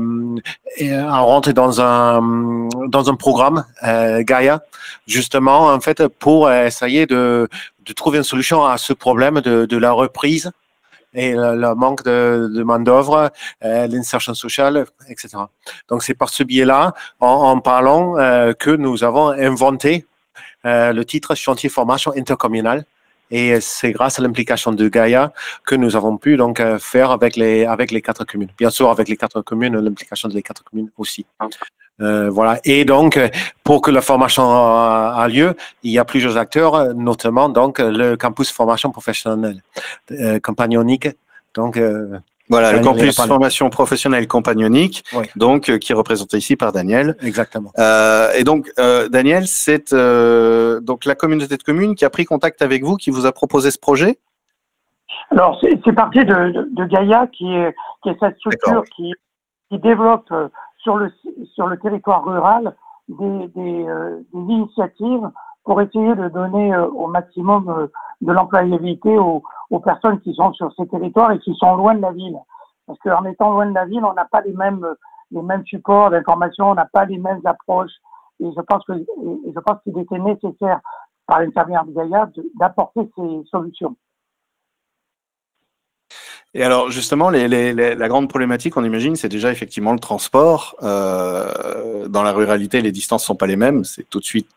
rentré 1.20 1.52
dans 1.52 1.81
un 1.81 2.69
dans 2.88 3.11
un 3.11 3.14
programme 3.14 3.64
Gaïa, 3.82 4.62
justement 5.06 5.69
en 5.69 5.81
fait 5.81 6.06
pour 6.08 6.50
essayer 6.50 7.06
de, 7.06 7.49
de 7.87 7.93
trouver 7.93 8.19
une 8.19 8.25
solution 8.25 8.64
à 8.64 8.76
ce 8.76 8.93
problème 8.93 9.40
de, 9.40 9.64
de 9.64 9.76
la 9.76 9.93
reprise 9.93 10.50
et 11.16 11.32
le, 11.32 11.74
manque 11.74 12.04
de, 12.04 12.62
main-d'œuvre, 12.62 13.32
euh, 13.64 13.86
l'insertion 13.88 14.34
sociale, 14.34 14.86
etc. 15.08 15.38
Donc, 15.88 16.02
c'est 16.02 16.14
par 16.14 16.28
ce 16.28 16.42
biais-là, 16.44 16.94
en, 17.20 17.58
parlant, 17.60 18.18
euh, 18.18 18.52
que 18.52 18.70
nous 18.70 19.02
avons 19.02 19.28
inventé 19.30 20.06
euh, 20.66 20.92
le 20.92 21.04
titre 21.04 21.34
Chantier 21.34 21.68
Formation 21.68 22.12
Intercommunal. 22.16 22.84
Et 23.32 23.60
c'est 23.60 23.90
grâce 23.90 24.20
à 24.20 24.22
l'implication 24.22 24.70
de 24.70 24.88
Gaïa 24.88 25.32
que 25.64 25.74
nous 25.74 25.96
avons 25.96 26.16
pu 26.16 26.36
donc 26.36 26.62
faire 26.78 27.10
avec 27.10 27.34
les 27.34 27.64
avec 27.64 27.90
les 27.90 28.00
quatre 28.00 28.24
communes. 28.24 28.50
Bien 28.56 28.70
sûr, 28.70 28.88
avec 28.88 29.08
les 29.08 29.16
quatre 29.16 29.42
communes, 29.42 29.76
l'implication 29.76 30.28
des 30.28 30.42
quatre 30.42 30.62
communes 30.62 30.90
aussi. 30.96 31.26
Euh, 32.00 32.28
voilà. 32.31 32.60
Et 32.64 32.84
donc, 32.84 33.19
pour 33.64 33.81
que 33.81 33.90
la 33.90 34.00
formation 34.00 34.44
a, 34.44 35.26
lieu, 35.28 35.54
il 35.82 35.90
y 35.90 35.98
a 35.98 36.04
plusieurs 36.04 36.37
acteurs, 36.37 36.94
notamment 36.94 37.48
donc 37.48 37.78
le 37.78 38.16
campus 38.16 38.50
formation 38.50 38.90
professionnelle 38.90 39.62
euh, 40.10 40.38
compagnonique. 40.40 41.08
Donc, 41.54 41.76
euh, 41.76 42.19
voilà, 42.48 42.72
le 42.72 42.81
campus 42.81 43.16
formation 43.16 43.70
professionnelle 43.70 44.28
compagnonique, 44.28 45.02
donc 45.34 45.69
euh, 45.69 45.78
qui 45.78 45.90
est 45.90 45.94
représenté 45.96 46.37
ici 46.37 46.54
par 46.54 46.70
Daniel. 46.70 47.16
Exactement. 47.22 47.72
Euh, 47.78 48.31
et 48.34 48.44
donc, 48.44 48.70
Daniel, 48.76 49.49
c'est 49.49 49.92
donc 49.92 51.04
la 51.04 51.14
communauté 51.14 51.56
de 51.56 51.62
communes 51.62 51.94
qui 51.94 52.04
a 52.04 52.10
pris 52.10 52.25
contact 52.25 52.62
avec 52.62 52.84
vous, 52.84 52.96
qui 52.96 53.10
vous 53.10 53.26
a 53.26 53.32
proposé 53.32 53.70
ce 53.70 53.78
projet? 53.78 54.19
Alors, 55.31 55.58
c'est 55.60 55.92
parti 55.92 56.25
de, 56.25 56.69
de, 56.72 56.84
Gaïa, 56.84 57.26
qui 57.32 57.52
est, 57.52 57.75
qui 58.02 58.10
est 58.10 58.16
cette 58.20 58.37
structure 58.37 58.84
qui, 58.94 59.12
qui 59.70 59.78
développe 59.78 60.32
sur 60.87 60.97
le, 60.99 61.12
sur 61.55 61.67
le 61.67 61.77
territoire 61.79 62.25
rural 62.25 62.77
des, 63.09 63.49
des, 63.49 63.88
euh, 63.88 64.23
initiatives 64.33 65.29
pour 65.65 65.81
essayer 65.81 66.15
de 66.15 66.29
donner 66.29 66.73
euh, 66.73 66.87
au 66.87 67.09
maximum 67.09 67.69
euh, 67.69 67.88
de 68.21 68.33
l'employabilité 68.33 69.19
aux, 69.19 69.43
aux, 69.71 69.81
personnes 69.81 70.21
qui 70.21 70.33
sont 70.33 70.53
sur 70.53 70.73
ces 70.75 70.87
territoires 70.87 71.33
et 71.33 71.41
qui 71.41 71.55
sont 71.56 71.75
loin 71.75 71.97
de 71.97 72.03
la 72.03 72.12
ville. 72.12 72.38
Parce 72.87 73.00
qu'en 73.00 73.25
étant 73.25 73.50
loin 73.50 73.67
de 73.67 73.75
la 73.75 73.85
ville, 73.85 74.05
on 74.05 74.15
n'a 74.15 74.27
pas 74.27 74.43
les 74.43 74.53
mêmes, 74.53 74.87
les 75.33 75.43
mêmes 75.43 75.67
supports 75.67 76.11
d'information, 76.11 76.71
on 76.71 76.75
n'a 76.77 76.87
pas 76.87 77.05
les 77.05 77.19
mêmes 77.19 77.41
approches. 77.44 77.97
Et 78.38 78.49
je 78.55 78.61
pense 78.61 78.85
qu'il 79.83 79.99
était 79.99 80.19
nécessaire 80.21 80.81
par 81.27 81.41
l'intermédiaire 81.41 81.85
de 81.85 81.93
Gaïa 81.93 82.31
d'apporter 82.61 83.11
ces 83.17 83.43
solutions. 83.50 83.97
Et 86.56 86.62
alors 86.62 86.91
justement, 86.91 87.29
la 87.29 88.08
grande 88.08 88.31
problématique, 88.31 88.79
on 88.79 88.85
imagine, 88.85 89.14
c'est 89.14 89.29
déjà 89.29 89.53
effectivement 89.53 89.93
le 89.93 89.99
transport. 89.99 90.75
Euh, 90.82 92.08
dans 92.08 92.23
la 92.23 92.32
ruralité, 92.32 92.81
les 92.81 92.93
distances 92.93 93.26
sont 93.26 93.37
pas 93.37 93.47
les 93.47 93.56
mêmes, 93.56 93.85
c'est 93.85 94.08
tout 94.08 94.20
de 94.20 94.25
suite 94.25 94.49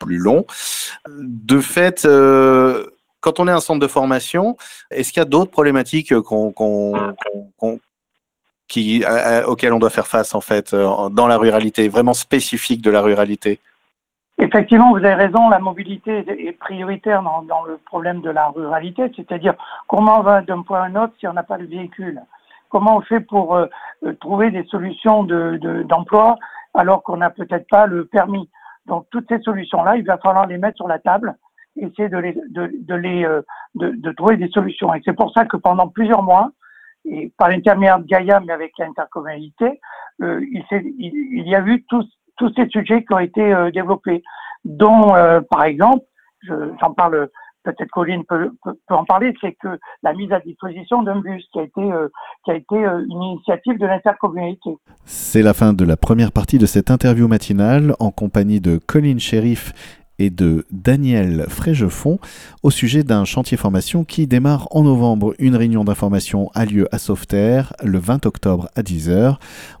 plus 0.00 0.16
long. 0.16 0.44
De 1.08 1.60
fait, 1.60 2.04
euh, 2.04 2.86
quand 3.20 3.38
on 3.38 3.46
est 3.46 3.52
un 3.52 3.60
centre 3.60 3.78
de 3.78 3.86
formation, 3.86 4.56
est-ce 4.90 5.12
qu'il 5.12 5.20
y 5.20 5.22
a 5.22 5.24
d'autres 5.24 5.52
problématiques 5.52 6.12
qui, 8.66 9.04
auxquelles 9.46 9.72
on 9.72 9.78
doit 9.78 9.90
faire 9.90 10.08
face 10.08 10.34
en 10.34 10.40
fait 10.40 10.74
euh, 10.74 11.08
dans 11.10 11.28
la 11.28 11.38
ruralité, 11.38 11.88
vraiment 11.88 12.14
spécifiques 12.14 12.82
de 12.82 12.90
la 12.90 13.02
ruralité? 13.02 13.60
Effectivement, 14.38 14.90
vous 14.90 14.98
avez 14.98 15.14
raison, 15.14 15.48
la 15.48 15.58
mobilité 15.58 16.18
est 16.28 16.52
prioritaire 16.52 17.22
dans, 17.22 17.42
dans 17.42 17.64
le 17.64 17.78
problème 17.78 18.20
de 18.20 18.28
la 18.28 18.48
ruralité, 18.48 19.10
c'est-à-dire 19.16 19.54
comment 19.86 20.18
on 20.18 20.22
va 20.22 20.42
d'un 20.42 20.60
point 20.60 20.82
à 20.82 20.84
un 20.86 20.96
autre 20.96 21.14
si 21.18 21.26
on 21.26 21.32
n'a 21.32 21.42
pas 21.42 21.56
de 21.56 21.64
véhicule? 21.64 22.20
Comment 22.68 22.98
on 22.98 23.00
fait 23.00 23.20
pour 23.20 23.54
euh, 23.54 23.66
euh, 24.04 24.12
trouver 24.20 24.50
des 24.50 24.64
solutions 24.64 25.24
d'emploi 25.24 26.36
de, 26.74 26.78
alors 26.78 27.02
qu'on 27.02 27.16
n'a 27.16 27.30
peut-être 27.30 27.66
pas 27.70 27.86
le 27.86 28.04
permis? 28.04 28.50
Donc 28.84 29.06
toutes 29.10 29.26
ces 29.28 29.40
solutions-là, 29.40 29.96
il 29.96 30.04
va 30.04 30.18
falloir 30.18 30.46
les 30.46 30.58
mettre 30.58 30.76
sur 30.76 30.88
la 30.88 30.98
table, 30.98 31.34
essayer 31.76 32.10
de, 32.10 32.18
les, 32.18 32.34
de, 32.50 32.70
de 32.78 32.94
les, 32.94 33.24
euh, 33.24 33.40
de, 33.74 33.88
de, 33.90 34.12
trouver 34.12 34.36
des 34.36 34.48
solutions. 34.48 34.92
Et 34.94 35.00
c'est 35.04 35.16
pour 35.16 35.32
ça 35.32 35.46
que 35.46 35.56
pendant 35.56 35.88
plusieurs 35.88 36.22
mois, 36.22 36.50
et 37.06 37.32
par 37.38 37.48
l'intermédiaire 37.48 38.00
de 38.00 38.06
Gaïa, 38.06 38.40
mais 38.40 38.52
avec 38.52 38.72
l'intercommunalité, 38.78 39.80
euh, 40.22 40.44
il, 40.50 40.64
il, 40.72 41.38
il, 41.38 41.48
y 41.48 41.54
a 41.54 41.60
eu 41.60 41.84
tous 41.84 42.06
tous 42.36 42.52
ces 42.56 42.68
sujets 42.68 43.04
qui 43.04 43.12
ont 43.12 43.18
été 43.18 43.42
euh, 43.42 43.70
développés, 43.70 44.22
dont, 44.64 45.14
euh, 45.14 45.40
par 45.50 45.64
exemple, 45.64 46.04
j'en 46.80 46.92
parle, 46.92 47.28
peut-être 47.64 47.90
Colline 47.90 48.24
peut, 48.24 48.50
peut, 48.62 48.74
en 48.90 49.04
parler, 49.04 49.34
c'est 49.40 49.56
que 49.60 49.78
la 50.02 50.12
mise 50.12 50.32
à 50.32 50.40
disposition 50.40 51.02
d'un 51.02 51.20
bus 51.20 51.44
qui 51.52 51.58
a 51.58 51.62
été, 51.62 51.80
euh, 51.80 52.08
qui 52.44 52.50
a 52.52 52.54
été 52.54 52.76
une 52.76 53.22
initiative 53.22 53.78
de 53.78 53.86
l'intercommunalité. 53.86 54.70
C'est 55.04 55.42
la 55.42 55.54
fin 55.54 55.72
de 55.72 55.84
la 55.84 55.96
première 55.96 56.32
partie 56.32 56.58
de 56.58 56.66
cette 56.66 56.90
interview 56.90 57.26
matinale 57.26 57.94
en 57.98 58.10
compagnie 58.10 58.60
de 58.60 58.78
Colline 58.78 59.20
Sheriff 59.20 59.72
et 60.18 60.30
de 60.30 60.64
Daniel 60.70 61.46
Frégefond 61.48 62.18
au 62.62 62.70
sujet 62.70 63.02
d'un 63.02 63.24
chantier 63.24 63.56
formation 63.56 64.04
qui 64.04 64.26
démarre 64.26 64.68
en 64.70 64.82
novembre. 64.82 65.34
Une 65.38 65.56
réunion 65.56 65.84
d'information 65.84 66.50
a 66.54 66.64
lieu 66.64 66.88
à 66.94 66.98
Sauveterre 66.98 67.72
le 67.82 67.98
20 67.98 68.26
octobre 68.26 68.68
à 68.74 68.82
10h. 68.82 69.36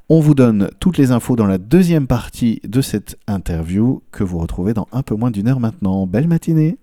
On 0.08 0.20
vous 0.20 0.34
donne 0.34 0.70
toutes 0.80 0.98
les 0.98 1.10
infos 1.10 1.36
dans 1.36 1.46
la 1.46 1.58
deuxième 1.58 2.06
partie 2.06 2.60
de 2.66 2.80
cette 2.80 3.18
interview 3.26 4.02
que 4.12 4.24
vous 4.24 4.38
retrouvez 4.38 4.74
dans 4.74 4.88
un 4.92 5.02
peu 5.02 5.14
moins 5.14 5.30
d'une 5.30 5.48
heure 5.48 5.60
maintenant. 5.60 6.06
Belle 6.06 6.28
matinée 6.28 6.78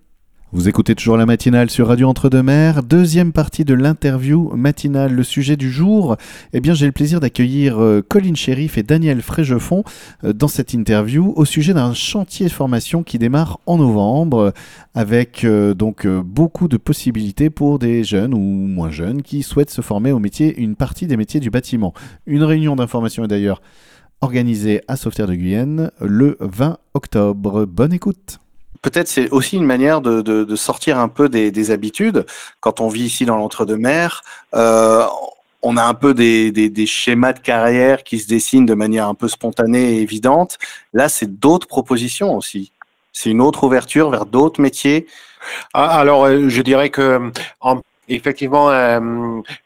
Vous 0.54 0.68
écoutez 0.68 0.94
toujours 0.94 1.16
la 1.16 1.26
matinale 1.26 1.68
sur 1.68 1.88
Radio 1.88 2.08
Entre-deux-Mers. 2.08 2.84
Deuxième 2.84 3.32
partie 3.32 3.64
de 3.64 3.74
l'interview 3.74 4.52
matinale. 4.54 5.12
Le 5.12 5.24
sujet 5.24 5.56
du 5.56 5.68
jour, 5.68 6.16
eh 6.52 6.60
bien, 6.60 6.74
j'ai 6.74 6.86
le 6.86 6.92
plaisir 6.92 7.18
d'accueillir 7.18 7.82
euh, 7.82 8.02
Colline 8.08 8.36
Sheriff 8.36 8.78
et 8.78 8.84
Daniel 8.84 9.20
Frégefond 9.20 9.82
euh, 10.22 10.32
dans 10.32 10.46
cette 10.46 10.72
interview 10.72 11.32
au 11.34 11.44
sujet 11.44 11.74
d'un 11.74 11.92
chantier 11.92 12.46
de 12.46 12.52
formation 12.52 13.02
qui 13.02 13.18
démarre 13.18 13.58
en 13.66 13.78
novembre 13.78 14.54
avec 14.94 15.42
euh, 15.42 15.74
donc 15.74 16.06
beaucoup 16.06 16.68
de 16.68 16.76
possibilités 16.76 17.50
pour 17.50 17.80
des 17.80 18.04
jeunes 18.04 18.32
ou 18.32 18.38
moins 18.38 18.92
jeunes 18.92 19.22
qui 19.22 19.42
souhaitent 19.42 19.70
se 19.70 19.82
former 19.82 20.12
au 20.12 20.20
métier, 20.20 20.56
une 20.56 20.76
partie 20.76 21.08
des 21.08 21.16
métiers 21.16 21.40
du 21.40 21.50
bâtiment. 21.50 21.94
Une 22.26 22.44
réunion 22.44 22.76
d'information 22.76 23.24
est 23.24 23.28
d'ailleurs 23.28 23.60
organisée 24.20 24.82
à 24.86 24.94
Sauveterre 24.94 25.26
de 25.26 25.34
Guyenne 25.34 25.90
le 26.00 26.36
20 26.38 26.78
octobre. 26.94 27.64
Bonne 27.64 27.92
écoute 27.92 28.38
peut-être 28.84 29.08
c'est 29.08 29.30
aussi 29.30 29.56
une 29.56 29.64
manière 29.64 30.02
de, 30.02 30.56
sortir 30.56 30.98
un 30.98 31.08
peu 31.08 31.28
des, 31.30 31.50
des, 31.50 31.70
habitudes. 31.70 32.26
Quand 32.60 32.80
on 32.80 32.88
vit 32.88 33.04
ici 33.04 33.24
dans 33.24 33.36
l'entre-deux-mer, 33.38 34.22
euh, 34.54 35.06
on 35.62 35.78
a 35.78 35.82
un 35.82 35.94
peu 35.94 36.12
des, 36.12 36.86
schémas 36.86 37.32
de 37.32 37.38
carrière 37.38 38.04
qui 38.04 38.18
se 38.18 38.28
dessinent 38.28 38.66
de 38.66 38.74
manière 38.74 39.08
un 39.08 39.14
peu 39.14 39.28
spontanée 39.28 39.94
et 39.94 40.02
évidente. 40.02 40.58
Là, 40.92 41.08
c'est 41.08 41.40
d'autres 41.40 41.66
propositions 41.66 42.36
aussi. 42.36 42.72
C'est 43.12 43.30
une 43.30 43.40
autre 43.40 43.64
ouverture 43.64 44.10
vers 44.10 44.26
d'autres 44.26 44.60
métiers. 44.60 45.06
Ah, 45.72 45.98
alors, 45.98 46.26
euh, 46.26 46.48
je 46.48 46.62
dirais 46.62 46.90
que 46.90 47.32
en 47.60 47.80
Effectivement, 48.06 48.68
euh, 48.68 49.00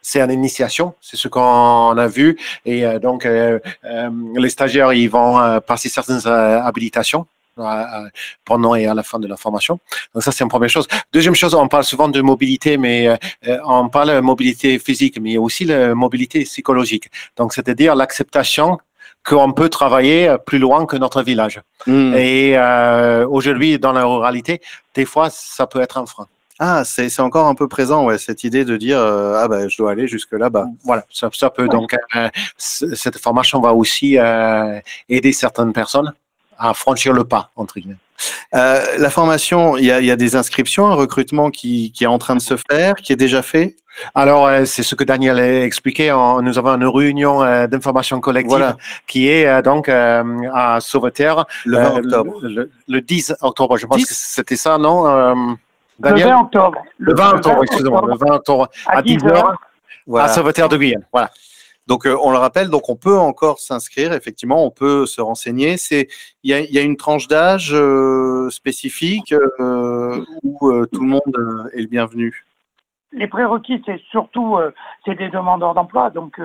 c'est 0.01 0.21
une 0.21 0.31
initiation, 0.31 0.95
c'est 1.01 1.17
ce 1.17 1.27
qu'on 1.27 1.99
a 1.99 2.07
vu. 2.07 2.39
Et 2.65 2.87
euh, 2.87 3.01
donc, 3.01 3.25
les 3.25 4.49
stagiaires, 4.49 4.93
ils 4.93 5.11
vont 5.11 5.61
passer 5.67 5.89
certaines 5.89 6.25
habilitations 6.25 7.27
pendant 8.45 8.75
et 8.75 8.87
à 8.87 8.95
la 8.95 9.03
fin 9.03 9.19
de 9.19 9.27
la 9.27 9.37
formation. 9.37 9.79
Donc 10.15 10.23
ça, 10.23 10.33
c'est 10.33 10.45
une 10.45 10.51
première 10.51 10.71
chose. 10.71 10.87
Deuxième 11.13 11.35
chose, 11.35 11.55
on 11.55 11.69
parle 11.69 11.85
souvent 11.85 12.09
de 12.09 12.21
mobilité, 12.21 12.77
mais 12.77 13.09
euh, 13.09 13.59
on 13.65 13.89
parle 13.89 14.15
de 14.15 14.21
mobilité 14.21 14.79
physique, 14.79 15.19
mais 15.21 15.37
aussi 15.37 15.65
la 15.65 15.95
mobilité 15.95 16.45
psychologique. 16.45 17.11
Donc, 17.37 17.53
c'est-à-dire 17.53 17.95
l'acceptation 17.95 18.79
qu'on 19.25 19.53
peut 19.53 19.69
travailler 19.69 20.37
plus 20.47 20.59
loin 20.59 20.87
que 20.87 20.97
notre 20.97 21.23
village. 21.23 21.61
Hmm. 21.87 22.15
Et 22.15 22.57
euh, 22.57 23.27
aujourd'hui, 23.29 23.79
dans 23.79 23.93
la 23.93 24.05
ruralité, 24.05 24.61
des 24.95 25.05
fois, 25.05 25.29
ça 25.31 25.67
peut 25.67 25.81
être 25.81 25.99
un 25.99 26.07
frein. 26.07 26.27
Ah, 26.61 26.83
c'est 26.85 27.21
encore 27.21 27.47
un 27.47 27.55
peu 27.55 27.69
présent, 27.69 28.05
ouais, 28.05 28.19
cette 28.19 28.43
idée 28.43 28.65
de 28.65 28.77
dire 28.77 28.99
euh, 28.99 29.41
ah 29.41 29.47
ben 29.47 29.69
je 29.69 29.77
dois 29.77 29.93
aller 29.93 30.09
jusque 30.09 30.33
là-bas. 30.33 30.67
Voilà, 30.83 31.05
ça, 31.09 31.31
ça 31.33 31.51
peut 31.51 31.69
donc 31.69 31.95
cette 32.57 33.19
formation 33.19 33.61
va 33.61 33.75
aussi 33.75 34.19
aider 35.09 35.33
certaines 35.33 35.73
personnes 35.73 36.13
à 36.59 36.75
franchir 36.75 37.13
le 37.13 37.25
pas, 37.25 37.51
entre 37.57 37.79
guillemets. 37.79 37.97
Euh, 38.55 38.99
la 38.99 39.11
formation, 39.11 39.77
il 39.77 39.85
y, 39.85 40.11
a, 40.11 40.17
des 40.17 40.37
inscriptions, 40.37 40.87
un 40.89 40.95
recrutement 40.95 41.51
qui, 41.51 41.93
est 42.01 42.07
en 42.07 42.19
train 42.19 42.35
de 42.35 42.41
se 42.41 42.55
faire, 42.71 42.95
qui 42.97 43.13
est 43.13 43.17
déjà 43.17 43.43
fait 43.43 43.77
alors, 44.15 44.47
euh, 44.47 44.65
c'est 44.65 44.85
ce 44.85 44.95
que 44.95 45.03
Daniel 45.03 45.41
a 45.41 45.65
expliqué. 45.65 46.13
nous 46.43 46.59
avons 46.59 46.71
une 46.77 46.87
réunion 46.87 47.43
euh, 47.43 47.67
d'information 47.67 48.21
collective 48.21 48.77
qui 49.09 49.29
est 49.29 49.61
donc 49.63 49.89
à 49.89 50.79
Sauveterre 50.81 51.47
le 51.65 51.79
20 51.79 51.97
octobre. 51.97 52.41
Le, 52.87 53.01
10 53.01 53.35
octobre, 53.41 53.77
je 53.77 53.87
pense 53.87 54.07
que 54.07 54.15
c'était 54.15 54.55
ça, 54.55 54.79
non 54.79 55.35
Daniel 55.99 56.29
Le 56.29 56.33
20 56.33 56.41
octobre. 56.43 56.83
Le 56.99 57.15
20 57.15 57.31
octobre, 57.31 57.63
excusez-moi. 57.65 58.05
Le 58.07 58.17
20 58.17 58.35
octobre 58.37 58.69
à 58.87 59.03
10 59.03 59.17
h 59.17 59.55
à 60.17 60.29
Sauveterre 60.29 60.69
de 60.69 60.77
Guyane. 60.77 61.05
Voilà. 61.13 61.31
Donc, 61.89 62.07
euh, 62.07 62.15
on 62.23 62.31
le 62.31 62.37
rappelle, 62.37 62.69
donc 62.69 62.91
on 62.91 62.97
peut 62.97 63.19
encore 63.19 63.61
s'inscrire. 63.61 64.13
Effectivement, 64.13 64.65
on 64.65 64.71
peut 64.71 65.07
se 65.07 65.23
renseigner. 65.23 65.77
Il 65.91 66.07
y 66.45 66.79
a, 66.79 66.83
une 66.83 66.99
tranche 66.99 67.29
d'âge 67.29 67.73
euh, 67.73 68.51
spécifique 68.51 69.33
euh, 69.33 70.23
où 70.43 70.71
tout 70.93 71.01
le 71.01 71.09
monde 71.09 71.71
est 71.73 71.81
le 71.81 71.87
bienvenu? 71.87 72.45
Les 73.13 73.27
prérequis, 73.27 73.83
c'est 73.87 74.01
surtout 74.11 74.59
des 75.07 75.31
demandeurs 75.31 75.73
d'emploi, 75.73 76.11
donc 76.11 76.39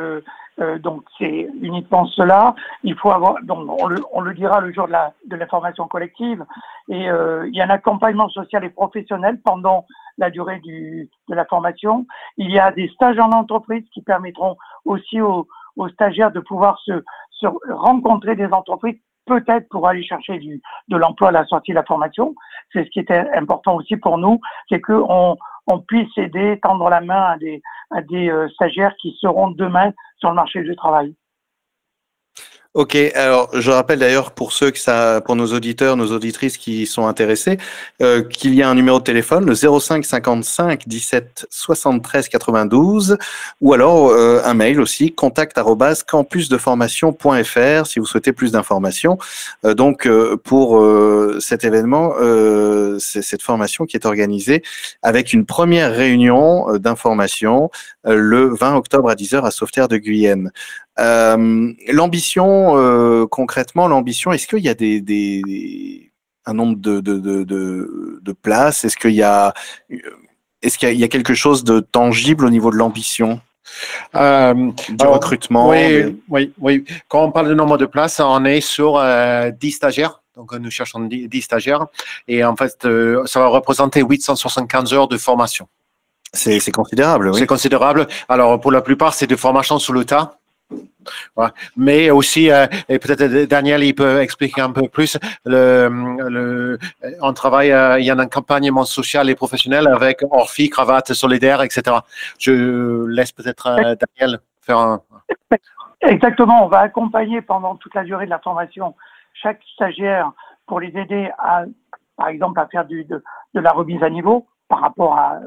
donc 0.58 1.04
c'est 1.18 1.50
uniquement 1.62 2.06
cela. 2.06 2.56
Il 2.84 2.96
faut 2.96 3.12
avoir, 3.12 3.42
donc 3.44 3.70
on 3.82 3.88
le, 3.88 3.98
on 4.12 4.22
le 4.22 4.34
dira 4.34 4.62
le 4.62 4.72
jour 4.72 4.88
de 4.88 4.92
la 4.92 5.14
de 5.26 5.36
l'information 5.36 5.88
collective. 5.88 6.46
Et 6.90 7.06
il 7.06 7.56
y 7.56 7.62
a 7.62 7.66
un 7.66 7.70
accompagnement 7.70 8.30
social 8.30 8.64
et 8.64 8.70
professionnel 8.70 9.40
pendant 9.44 9.86
la 10.18 10.30
durée 10.30 10.60
du, 10.60 11.10
de 11.30 11.36
la 11.36 11.46
formation. 11.46 12.06
Il 12.38 12.52
y 12.52 12.60
a 12.60 12.72
des 12.72 12.88
stages 12.90 13.20
en 13.20 13.32
entreprise 13.32 13.84
qui 13.94 14.02
permettront 14.02 14.58
aussi 14.86 15.22
aux, 15.22 15.48
aux 15.76 15.90
stagiaires 15.90 16.32
de 16.32 16.40
pouvoir 16.40 16.80
se, 16.80 17.04
se, 17.32 17.48
rencontrer 17.72 18.36
des 18.36 18.48
entreprises, 18.48 18.98
peut-être 19.26 19.68
pour 19.70 19.88
aller 19.88 20.04
chercher 20.04 20.38
du, 20.38 20.62
de 20.90 20.98
l'emploi 20.98 21.30
à 21.30 21.32
la 21.32 21.46
sortie 21.46 21.72
de 21.72 21.76
la 21.76 21.84
formation. 21.84 22.36
C'est 22.72 22.86
ce 22.86 22.90
qui 22.90 23.00
était 23.00 23.30
important 23.36 23.76
aussi 23.76 23.98
pour 23.98 24.18
nous, 24.18 24.40
c'est 24.70 24.82
qu'on 24.82 25.38
on 25.68 25.80
puisse 25.80 26.18
aider, 26.18 26.60
tendre 26.62 26.90
la 26.90 27.02
main 27.02 27.24
à 27.24 27.38
des, 27.38 27.62
à 27.92 28.02
des 28.02 28.30
euh, 28.30 28.50
stagiaires 28.50 28.96
qui 29.02 29.16
seront 29.20 29.52
demain 29.52 29.92
sur 30.24 30.30
le 30.30 30.36
marché 30.36 30.64
du 30.64 30.74
travail. 30.78 31.14
Ok, 32.76 32.96
alors 33.14 33.52
je 33.54 33.70
rappelle 33.70 34.00
d'ailleurs 34.00 34.32
pour 34.32 34.52
ceux 34.52 34.72
que 34.72 34.80
ça, 34.80 35.22
pour 35.24 35.36
nos 35.36 35.54
auditeurs, 35.54 35.96
nos 35.96 36.12
auditrices 36.12 36.58
qui 36.58 36.88
sont 36.88 37.06
intéressés, 37.06 37.60
euh, 38.02 38.24
qu'il 38.24 38.56
y 38.56 38.64
a 38.64 38.70
un 38.70 38.74
numéro 38.74 38.98
de 38.98 39.04
téléphone, 39.04 39.46
le 39.46 39.54
05 39.54 40.04
55 40.04 40.88
17 40.88 41.46
73 41.52 42.30
92, 42.30 43.20
ou 43.62 43.74
alors 43.74 44.10
euh, 44.10 44.42
un 44.44 44.56
mail 44.56 44.82
aussi, 44.82 45.14
contact 45.14 45.56
campusdeformation.fr 46.08 47.86
si 47.86 48.00
vous 48.00 48.08
souhaitez 48.08 48.34
plus 48.34 48.52
d'informations. 48.52 49.20
Euh, 49.66 49.76
donc 49.76 50.10
pour 50.44 50.84
cet 51.40 51.66
événement, 51.66 52.14
c'est 52.98 53.22
cette 53.22 53.44
formation 53.44 53.86
qui 53.86 53.98
est 53.98 54.08
organisée 54.08 54.64
avec 55.04 55.32
une 55.32 55.46
première 55.46 55.94
réunion 55.94 56.76
d'information 56.80 57.70
le 58.04 58.48
20 58.56 58.78
octobre 58.78 59.12
à 59.12 59.16
10h 59.16 59.44
à 59.44 59.52
Sauveterre 59.52 59.88
de 59.88 59.98
Guyenne. 59.98 60.52
Euh, 61.00 61.74
l'ambition, 61.88 62.78
euh, 62.78 63.26
concrètement, 63.26 63.88
l'ambition, 63.88 64.32
est-ce 64.32 64.48
qu'il 64.48 64.60
y 64.60 64.70
a 64.70 64.76
des, 64.76 65.02
des, 65.02 66.12
un 66.46 66.54
nombre 66.54 66.78
de, 66.78 67.00
de, 67.00 67.18
de, 67.18 68.20
de, 68.22 68.32
places? 68.32 68.86
Est-ce 68.86 68.98
qu'il 68.98 69.12
y 69.12 69.24
a, 69.24 69.54
est-ce 70.62 70.78
qu'il 70.78 70.98
y, 70.98 71.04
a 71.04 71.08
quelque 71.08 71.34
chose 71.34 71.64
de 71.64 71.80
tangible 71.80 72.46
au 72.46 72.50
niveau 72.50 72.72
de 72.72 72.76
l'ambition? 72.76 73.42
Euh, 74.16 74.72
du 74.90 75.06
recrutement 75.06 75.70
oui, 75.70 76.22
oui, 76.30 76.54
oui. 76.60 76.86
Quand 77.08 77.24
on 77.24 77.32
parle 77.32 77.48
de 77.48 77.54
nombre 77.54 77.78
de 77.78 77.86
places, 77.86 78.20
on 78.20 78.46
est 78.46 78.62
sur 78.62 79.02
10 79.60 79.72
stagiaires. 79.72 80.22
Donc, 80.36 80.54
nous 80.54 80.72
cherchons 80.72 81.00
10, 81.02 81.42
stagiaires. 81.42 81.88
Et 82.28 82.44
en 82.44 82.56
fait, 82.56 82.88
ça 83.26 83.40
va 83.40 83.48
représenter 83.48 84.02
875 84.02 84.94
heures 84.94 85.08
de 85.08 85.18
formation. 85.18 85.68
C'est 86.34 86.72
considérable, 86.72 87.30
oui. 87.30 87.40
C'est 87.40 87.48
considérable. 87.48 88.08
Alors, 88.28 88.60
pour 88.60 88.72
la 88.72 88.82
plupart, 88.82 89.14
c'est 89.14 89.28
de 89.28 89.36
formation 89.36 89.80
sous 89.80 89.94
le 89.94 90.04
tas. 90.04 90.40
Mais 91.76 92.10
aussi, 92.10 92.52
euh, 92.52 92.66
et 92.90 93.00
peut-être 93.00 93.48
Daniel, 93.50 93.84
il 93.84 93.94
peut 93.94 94.22
expliquer 94.22 94.62
un 94.62 94.72
peu 94.72 94.88
plus, 94.88 95.18
le, 95.46 95.90
le, 96.30 96.80
on 97.22 97.34
travaille, 97.34 97.72
euh, 97.72 98.00
il 98.00 98.06
y 98.06 98.10
a 98.10 98.14
un 98.14 98.20
accompagnement 98.20 98.86
social 98.86 99.30
et 99.30 99.36
professionnel 99.36 99.88
avec 99.88 100.22
Orphi, 100.32 100.70
cravate 100.70 101.14
solidaire, 101.14 101.62
etc. 101.62 101.98
Je 102.40 103.06
laisse 103.08 103.32
peut-être 103.32 103.68
euh, 103.68 103.96
Daniel 104.20 104.40
faire 104.62 104.78
un... 104.78 105.02
Exactement, 106.02 106.66
on 106.66 106.68
va 106.68 106.80
accompagner 106.80 107.42
pendant 107.42 107.76
toute 107.76 107.96
la 107.96 108.04
durée 108.04 108.26
de 108.26 108.30
la 108.30 108.40
formation 108.40 108.96
chaque 109.34 109.62
stagiaire 109.74 110.32
pour 110.68 110.80
les 110.80 110.96
aider 110.98 111.30
à, 111.38 111.64
par 112.18 112.28
exemple, 112.28 112.60
à 112.60 112.68
faire 112.68 112.86
du, 112.86 113.06
de, 113.06 113.24
de 113.54 113.60
la 113.60 113.72
remise 113.72 114.04
à 114.04 114.10
niveau 114.10 114.46
par 114.68 114.82
rapport 114.82 115.18
à, 115.18 115.40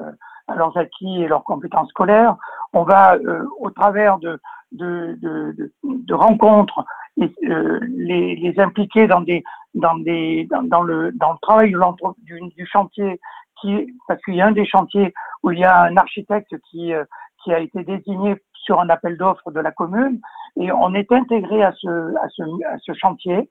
à 0.49 0.55
leurs 0.55 0.76
acquis 0.76 1.23
et 1.23 1.29
leurs 1.29 1.45
compétences 1.45 1.88
scolaires. 1.91 2.37
On 2.73 2.83
va, 2.83 3.17
au 3.61 3.71
travers 3.71 4.19
de, 4.19 4.41
de, 4.73 5.17
de, 5.21 5.73
de, 5.85 6.15
rencontres, 6.15 6.85
et, 7.19 7.33
euh, 7.45 7.81
les, 7.83 8.37
les, 8.37 8.61
impliquer 8.61 9.07
dans 9.07 9.21
des 9.21 9.43
dans 9.75 9.97
des 9.97 10.49
dans, 10.50 10.83
le 10.83 11.12
dans 11.12 11.33
le 11.33 11.38
travail 11.41 11.75
du, 12.19 12.41
du, 12.55 12.67
chantier 12.67 13.21
qui 13.61 13.95
parce 14.07 14.23
qu'il 14.23 14.35
y 14.35 14.41
a 14.41 14.47
un 14.47 14.53
des 14.53 14.67
chantiers 14.67 15.15
où 15.43 15.50
il 15.50 15.59
y 15.59 15.65
a 15.65 15.83
un 15.83 15.97
architecte 15.97 16.55
qui 16.71 16.93
euh, 16.93 17.05
qui 17.43 17.53
a 17.53 17.61
été 17.61 17.85
désigné 17.85 18.37
sur 18.53 18.81
un 18.81 18.88
appel 18.91 19.17
d'offres 19.17 19.50
de 19.50 19.61
la 19.61 19.71
commune 19.71 20.21
et 20.57 20.71
on 20.73 20.95
est 20.95 21.11
intégré 21.11 21.62
à 21.62 21.73
ce 21.73 22.15
à 22.17 22.29
ce, 22.29 22.43
à 22.67 22.79
ce 22.79 22.93
chantier 22.93 23.49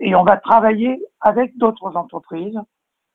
et 0.00 0.14
on 0.14 0.22
va 0.22 0.36
travailler 0.36 1.02
avec 1.20 1.56
d'autres 1.58 1.96
entreprises 1.96 2.58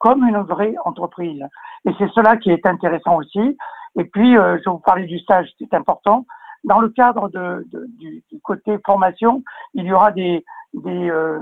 comme 0.03 0.27
une 0.27 0.41
vraie 0.41 0.75
entreprise. 0.83 1.41
Et 1.85 1.91
c'est 1.97 2.09
cela 2.09 2.35
qui 2.35 2.51
est 2.51 2.65
intéressant 2.65 3.15
aussi. 3.15 3.57
Et 3.97 4.03
puis 4.03 4.37
euh, 4.37 4.57
je 4.63 4.69
vous 4.69 4.79
parler 4.79 5.05
du 5.05 5.17
stage 5.19 5.49
c'est 5.57 5.73
important. 5.73 6.25
Dans 6.65 6.79
le 6.79 6.89
cadre 6.89 7.29
de, 7.29 7.65
du, 7.71 8.21
du, 8.29 8.39
côté 8.41 8.77
formation, 8.85 9.43
il 9.73 9.85
y 9.85 9.93
aura 9.93 10.11
des, 10.11 10.43
des, 10.73 11.09
euh, 11.09 11.39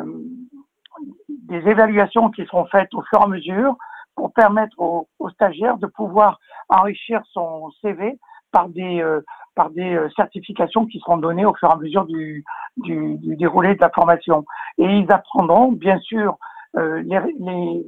des, 1.29 1.67
évaluations 1.69 2.29
qui 2.29 2.45
seront 2.45 2.65
faites 2.65 2.93
au 2.93 3.01
fur 3.03 3.19
et 3.19 3.23
à 3.23 3.27
mesure 3.27 3.75
pour 4.15 4.31
permettre 4.33 4.79
aux, 4.79 5.07
aux 5.19 5.29
stagiaires 5.29 5.77
de 5.77 5.87
pouvoir 5.87 6.39
enrichir 6.69 7.21
son 7.31 7.71
CV 7.81 8.19
par 8.51 8.69
des, 8.69 9.01
euh, 9.01 9.21
par 9.55 9.71
des 9.71 9.95
euh, 9.95 10.09
certifications 10.15 10.85
qui 10.85 10.99
seront 10.99 11.17
données 11.17 11.45
au 11.45 11.55
fur 11.55 11.69
et 11.69 11.73
à 11.73 11.77
mesure 11.77 12.05
du, 12.05 12.43
du, 12.77 13.17
du 13.17 13.35
déroulé 13.35 13.75
de 13.75 13.81
la 13.81 13.89
formation. 13.89 14.43
Et 14.77 14.85
ils 14.85 15.11
apprendront, 15.11 15.71
bien 15.71 15.99
sûr, 15.99 16.37
les, 16.73 17.19
les, 17.39 17.83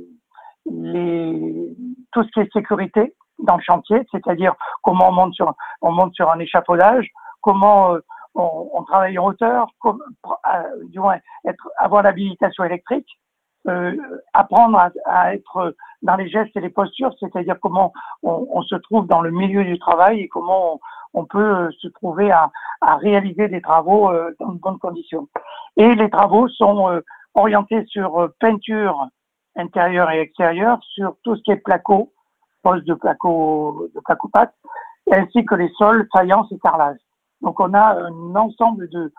les 0.65 1.75
tout 2.11 2.23
ce 2.23 2.29
qui 2.31 2.39
est 2.39 2.53
sécurité 2.53 3.13
dans 3.39 3.57
le 3.57 3.63
chantier, 3.63 4.01
c'est-à-dire 4.11 4.53
comment 4.81 5.09
on 5.09 5.13
monte 5.13 5.33
sur, 5.33 5.53
on 5.81 5.91
monte 5.91 6.13
sur 6.13 6.29
un 6.31 6.39
échafaudage, 6.39 7.09
comment 7.41 7.97
on, 8.35 8.69
on, 8.73 8.83
travaille 8.83 9.17
en 9.17 9.25
hauteur, 9.25 9.67
comme, 9.79 10.01
du 10.85 10.99
moins 10.99 11.17
être, 11.45 11.69
avoir 11.77 12.03
l'habilitation 12.03 12.63
électrique, 12.63 13.07
euh, 13.67 13.95
apprendre 14.33 14.77
à, 14.77 14.91
à, 15.05 15.33
être 15.33 15.75
dans 16.01 16.15
les 16.15 16.29
gestes 16.29 16.55
et 16.55 16.61
les 16.61 16.69
postures, 16.69 17.13
c'est-à-dire 17.19 17.57
comment 17.61 17.93
on, 18.21 18.47
on, 18.51 18.61
se 18.61 18.75
trouve 18.75 19.07
dans 19.07 19.21
le 19.21 19.31
milieu 19.31 19.63
du 19.63 19.79
travail 19.79 20.21
et 20.21 20.27
comment 20.27 20.79
on, 21.13 21.25
peut 21.25 21.71
se 21.79 21.87
trouver 21.87 22.31
à, 22.31 22.51
à, 22.81 22.97
réaliser 22.97 23.47
des 23.47 23.61
travaux 23.61 24.09
euh, 24.09 24.35
dans 24.39 24.51
de 24.51 24.59
bonnes 24.59 24.79
conditions. 24.79 25.27
Et 25.77 25.95
les 25.95 26.09
travaux 26.09 26.47
sont 26.49 26.89
euh, 26.89 27.01
orientés 27.35 27.85
sur 27.87 28.29
peinture 28.39 29.07
intérieure 29.55 30.09
et 30.11 30.21
extérieure, 30.21 30.79
sur 30.93 31.15
tout 31.23 31.35
ce 31.35 31.41
qui 31.43 31.51
est 31.51 31.57
placo, 31.57 32.11
pose 32.61 32.83
de 32.85 32.93
placo, 32.93 33.89
de 33.93 33.99
placo 34.01 34.29
ainsi 35.11 35.45
que 35.45 35.55
les 35.55 35.69
sols, 35.77 36.07
faïence 36.15 36.51
et 36.51 36.59
carrelage. 36.59 36.97
Donc 37.41 37.59
on 37.59 37.73
a 37.73 37.97
un 38.01 38.35
ensemble 38.35 38.89
de 38.89 39.11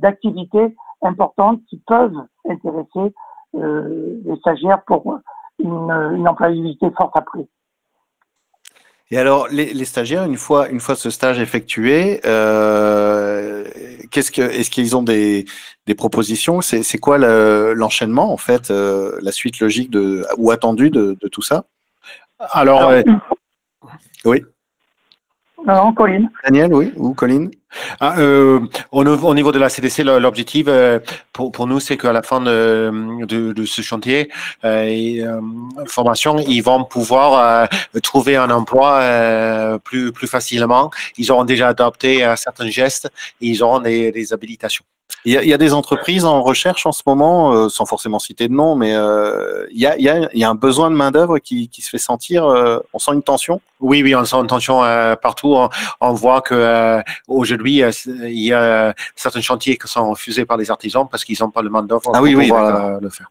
d'activités 0.00 0.74
importantes 1.02 1.60
qui 1.68 1.80
peuvent 1.86 2.26
intéresser 2.48 3.14
euh, 3.54 4.20
les 4.24 4.36
stagiaires 4.38 4.82
pour 4.84 5.20
une, 5.60 5.90
une 6.16 6.28
employabilité 6.28 6.90
forte 6.96 7.16
après. 7.16 7.46
Et 9.12 9.18
alors, 9.18 9.46
les, 9.48 9.74
les, 9.74 9.84
stagiaires, 9.84 10.24
une 10.24 10.38
fois, 10.38 10.70
une 10.70 10.80
fois 10.80 10.94
ce 10.94 11.10
stage 11.10 11.38
effectué, 11.38 12.22
euh, 12.24 13.21
qu'est-ce 14.12 14.30
que, 14.30 14.42
est-ce 14.42 14.70
qu'ils 14.70 14.94
ont 14.94 15.02
des, 15.02 15.46
des 15.86 15.94
propositions? 15.96 16.60
C'est, 16.60 16.84
c'est 16.84 16.98
quoi 16.98 17.18
l'enchaînement 17.18 18.32
en 18.32 18.36
fait, 18.36 18.70
euh, 18.70 19.18
la 19.20 19.32
suite 19.32 19.58
logique 19.58 19.90
de 19.90 20.24
ou 20.36 20.52
attendue 20.52 20.90
de, 20.90 21.16
de 21.20 21.28
tout 21.28 21.42
ça? 21.42 21.64
Alors, 22.38 22.82
alors 22.82 22.90
euh, 22.90 23.02
oui. 24.24 24.44
Non, 25.66 25.92
Colline. 25.92 26.30
Daniel, 26.44 26.74
oui, 26.74 26.92
ou 26.96 27.14
Colline 27.14 27.50
ah, 28.00 28.18
euh, 28.18 28.60
au, 28.90 29.04
au, 29.04 29.34
niveau 29.34 29.52
de 29.52 29.58
la 29.58 29.68
CDC, 29.68 30.02
l'objectif 30.04 30.66
euh, 30.68 30.98
pour, 31.32 31.52
pour 31.52 31.66
nous, 31.66 31.80
c'est 31.80 31.96
qu'à 31.96 32.12
la 32.12 32.22
fin 32.22 32.40
de, 32.40 33.24
de, 33.24 33.52
de 33.52 33.64
ce 33.64 33.80
chantier 33.80 34.30
euh, 34.64 34.84
et, 34.84 35.22
euh, 35.22 35.40
formation, 35.86 36.38
ils 36.38 36.60
vont 36.60 36.84
pouvoir 36.84 37.68
euh, 37.94 38.00
trouver 38.02 38.36
un 38.36 38.50
emploi 38.50 38.98
euh, 39.00 39.78
plus, 39.78 40.12
plus 40.12 40.26
facilement. 40.26 40.90
Ils 41.16 41.32
auront 41.32 41.44
déjà 41.44 41.68
adopté 41.68 42.30
certains 42.36 42.68
gestes 42.68 43.10
et 43.40 43.46
ils 43.46 43.62
auront 43.62 43.80
des, 43.80 44.12
des 44.12 44.32
habilitations. 44.32 44.84
Il 45.24 45.32
y, 45.32 45.36
a, 45.36 45.42
il 45.42 45.48
y, 45.48 45.54
a, 45.54 45.58
des 45.58 45.72
entreprises 45.72 46.24
en 46.24 46.42
recherche 46.42 46.84
en 46.84 46.90
ce 46.90 47.02
moment, 47.06 47.52
euh, 47.52 47.68
sans 47.68 47.86
forcément 47.86 48.18
citer 48.18 48.48
de 48.48 48.52
nom, 48.52 48.74
mais 48.74 48.94
euh, 48.94 49.66
il, 49.70 49.80
y 49.80 49.86
a, 49.86 49.96
il, 49.96 50.02
y 50.02 50.08
a, 50.08 50.28
il, 50.32 50.40
y 50.40 50.44
a, 50.44 50.50
un 50.50 50.56
besoin 50.56 50.90
de 50.90 50.96
main-d'œuvre 50.96 51.38
qui, 51.38 51.68
qui, 51.68 51.80
se 51.80 51.90
fait 51.90 51.98
sentir. 51.98 52.44
Euh, 52.44 52.80
on 52.92 52.98
sent 52.98 53.12
une 53.12 53.22
tension? 53.22 53.60
Oui, 53.78 54.02
oui, 54.02 54.14
on 54.16 54.24
sent 54.24 54.36
une 54.36 54.48
tension 54.48 54.80
partout. 55.22 55.54
On, 55.54 55.68
on, 56.00 56.12
voit 56.12 56.40
que 56.40 57.02
aujourd'hui, 57.28 57.82
il 58.06 58.42
y 58.42 58.52
a 58.52 58.94
certains 59.14 59.40
chantiers 59.40 59.76
qui 59.76 59.86
sont 59.86 60.10
refusés 60.10 60.44
par 60.44 60.56
les 60.56 60.70
artisans 60.70 61.06
parce 61.08 61.24
qu'ils 61.24 61.36
n'ont 61.40 61.50
pas 61.50 61.62
le 61.62 61.70
main-d'œuvre 61.70 62.10
ah, 62.14 62.18
pour 62.18 62.22
oui, 62.22 62.34
pouvoir 62.34 63.00
le 63.00 63.10
faire. 63.10 63.28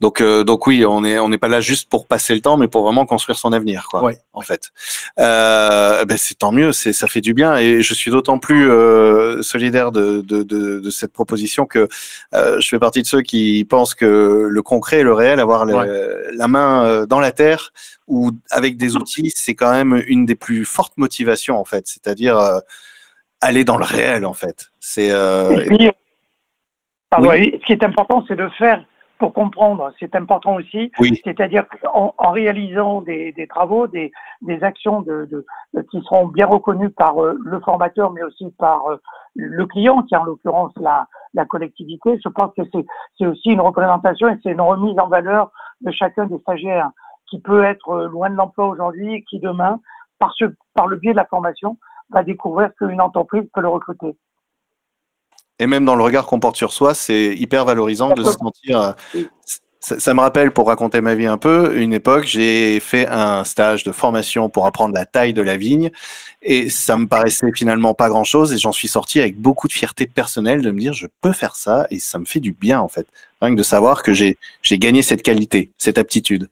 Donc, 0.00 0.20
euh, 0.20 0.44
donc 0.44 0.66
oui, 0.66 0.84
on 0.86 1.04
est 1.04 1.18
on 1.18 1.28
n'est 1.28 1.38
pas 1.38 1.48
là 1.48 1.60
juste 1.60 1.88
pour 1.88 2.06
passer 2.06 2.34
le 2.34 2.40
temps, 2.40 2.56
mais 2.56 2.68
pour 2.68 2.84
vraiment 2.84 3.06
construire 3.06 3.38
son 3.38 3.52
avenir, 3.52 3.86
quoi. 3.90 4.02
Ouais. 4.04 4.18
En 4.32 4.40
fait, 4.40 4.70
euh, 5.18 6.04
ben 6.04 6.16
c'est 6.16 6.36
tant 6.36 6.52
mieux, 6.52 6.72
c'est 6.72 6.92
ça 6.92 7.08
fait 7.08 7.20
du 7.20 7.34
bien, 7.34 7.56
et 7.56 7.82
je 7.82 7.94
suis 7.94 8.10
d'autant 8.10 8.38
plus 8.38 8.70
euh, 8.70 9.42
solidaire 9.42 9.90
de, 9.90 10.20
de, 10.20 10.42
de, 10.42 10.78
de, 10.80 10.90
cette 10.90 11.12
proposition 11.12 11.66
que 11.66 11.88
euh, 12.34 12.60
je 12.60 12.68
fais 12.68 12.78
partie 12.78 13.02
de 13.02 13.06
ceux 13.06 13.22
qui 13.22 13.64
pensent 13.68 13.94
que 13.94 14.46
le 14.48 14.62
concret, 14.62 15.02
le 15.02 15.12
réel, 15.12 15.40
avoir 15.40 15.64
le, 15.64 16.30
la 16.32 16.48
main 16.48 17.06
dans 17.06 17.20
la 17.20 17.32
terre 17.32 17.72
ou 18.06 18.30
avec 18.50 18.76
des 18.76 18.96
outils, 18.96 19.30
c'est 19.34 19.54
quand 19.54 19.70
même 19.70 20.02
une 20.06 20.24
des 20.24 20.34
plus 20.34 20.64
fortes 20.64 20.96
motivations, 20.96 21.58
en 21.58 21.64
fait. 21.64 21.86
C'est-à-dire 21.86 22.38
euh, 22.38 22.58
aller 23.40 23.64
dans 23.64 23.76
le 23.76 23.84
réel, 23.84 24.24
en 24.24 24.32
fait. 24.32 24.70
C'est. 24.80 25.12
Oui. 25.12 25.90
ce 27.12 27.66
qui 27.66 27.72
est 27.72 27.82
important, 27.82 28.24
c'est 28.26 28.36
de 28.36 28.48
faire 28.58 28.84
pour 29.18 29.32
comprendre, 29.32 29.92
c'est 29.98 30.14
important 30.14 30.54
aussi. 30.54 30.90
Oui. 30.98 31.20
C'est-à-dire 31.24 31.66
qu'en 31.68 32.14
en 32.16 32.30
réalisant 32.30 33.02
des, 33.02 33.32
des, 33.32 33.46
travaux, 33.46 33.86
des, 33.86 34.12
des 34.42 34.62
actions 34.62 35.02
de, 35.02 35.26
de, 35.30 35.44
de, 35.74 35.82
qui 35.82 36.00
seront 36.02 36.28
bien 36.28 36.46
reconnues 36.46 36.90
par 36.90 37.22
euh, 37.22 37.36
le 37.44 37.60
formateur, 37.60 38.12
mais 38.12 38.22
aussi 38.22 38.50
par 38.58 38.86
euh, 38.86 38.96
le 39.34 39.66
client, 39.66 40.02
qui 40.02 40.14
est 40.14 40.18
en 40.18 40.24
l'occurrence 40.24 40.72
la, 40.76 41.06
la 41.34 41.44
collectivité, 41.44 42.18
je 42.22 42.28
pense 42.28 42.52
que 42.56 42.62
c'est 43.18 43.26
aussi 43.26 43.50
une 43.50 43.60
représentation 43.60 44.28
et 44.28 44.38
c'est 44.42 44.52
une 44.52 44.60
remise 44.60 44.98
en 44.98 45.08
valeur 45.08 45.50
de 45.80 45.90
chacun 45.90 46.26
des 46.26 46.38
stagiaires 46.38 46.90
qui 47.26 47.40
peut 47.40 47.64
être 47.64 47.90
euh, 47.90 48.08
loin 48.08 48.30
de 48.30 48.36
l'emploi 48.36 48.66
aujourd'hui 48.66 49.14
et 49.14 49.22
qui 49.22 49.40
demain, 49.40 49.80
par, 50.18 50.32
ce, 50.34 50.44
par 50.74 50.86
le 50.86 50.96
biais 50.96 51.12
de 51.12 51.16
la 51.16 51.26
formation, 51.26 51.76
va 52.10 52.22
découvrir 52.22 52.70
qu'une 52.76 53.00
entreprise 53.00 53.44
peut 53.52 53.60
le 53.60 53.68
recruter 53.68 54.16
et 55.58 55.66
même 55.66 55.84
dans 55.84 55.96
le 55.96 56.02
regard 56.02 56.26
qu'on 56.26 56.40
porte 56.40 56.56
sur 56.56 56.72
soi, 56.72 56.94
c'est 56.94 57.34
hyper 57.34 57.64
valorisant 57.64 58.14
de 58.14 58.24
se 58.24 58.32
sentir. 58.32 58.94
Ça, 59.80 60.00
ça, 60.00 60.12
me 60.12 60.20
rappelle, 60.20 60.50
pour 60.50 60.66
raconter 60.66 61.00
ma 61.00 61.14
vie 61.14 61.26
un 61.26 61.38
peu, 61.38 61.80
une 61.80 61.92
époque, 61.92 62.24
j'ai 62.24 62.80
fait 62.80 63.06
un 63.06 63.44
stage 63.44 63.84
de 63.84 63.92
formation 63.92 64.50
pour 64.50 64.66
apprendre 64.66 64.92
la 64.92 65.06
taille 65.06 65.32
de 65.32 65.40
la 65.40 65.56
vigne, 65.56 65.90
et 66.42 66.68
ça 66.68 66.96
me 66.96 67.06
paraissait 67.06 67.52
finalement 67.54 67.94
pas 67.94 68.08
grand-chose, 68.08 68.52
et 68.52 68.58
j'en 68.58 68.72
suis 68.72 68.88
sorti 68.88 69.20
avec 69.20 69.38
beaucoup 69.38 69.68
de 69.68 69.72
fierté 69.72 70.08
personnelle 70.08 70.62
de 70.62 70.72
me 70.72 70.80
dire, 70.80 70.94
je 70.94 71.06
peux 71.20 71.32
faire 71.32 71.54
ça, 71.54 71.86
et 71.90 72.00
ça 72.00 72.18
me 72.18 72.24
fait 72.24 72.40
du 72.40 72.52
bien 72.52 72.80
en 72.80 72.88
fait, 72.88 73.06
rien 73.40 73.52
que 73.52 73.58
de 73.58 73.62
savoir 73.62 74.02
que 74.02 74.12
j'ai 74.12 74.36
gagné 74.72 75.02
cette 75.02 75.22
qualité, 75.22 75.70
cette 75.78 75.96
aptitude. 75.96 76.48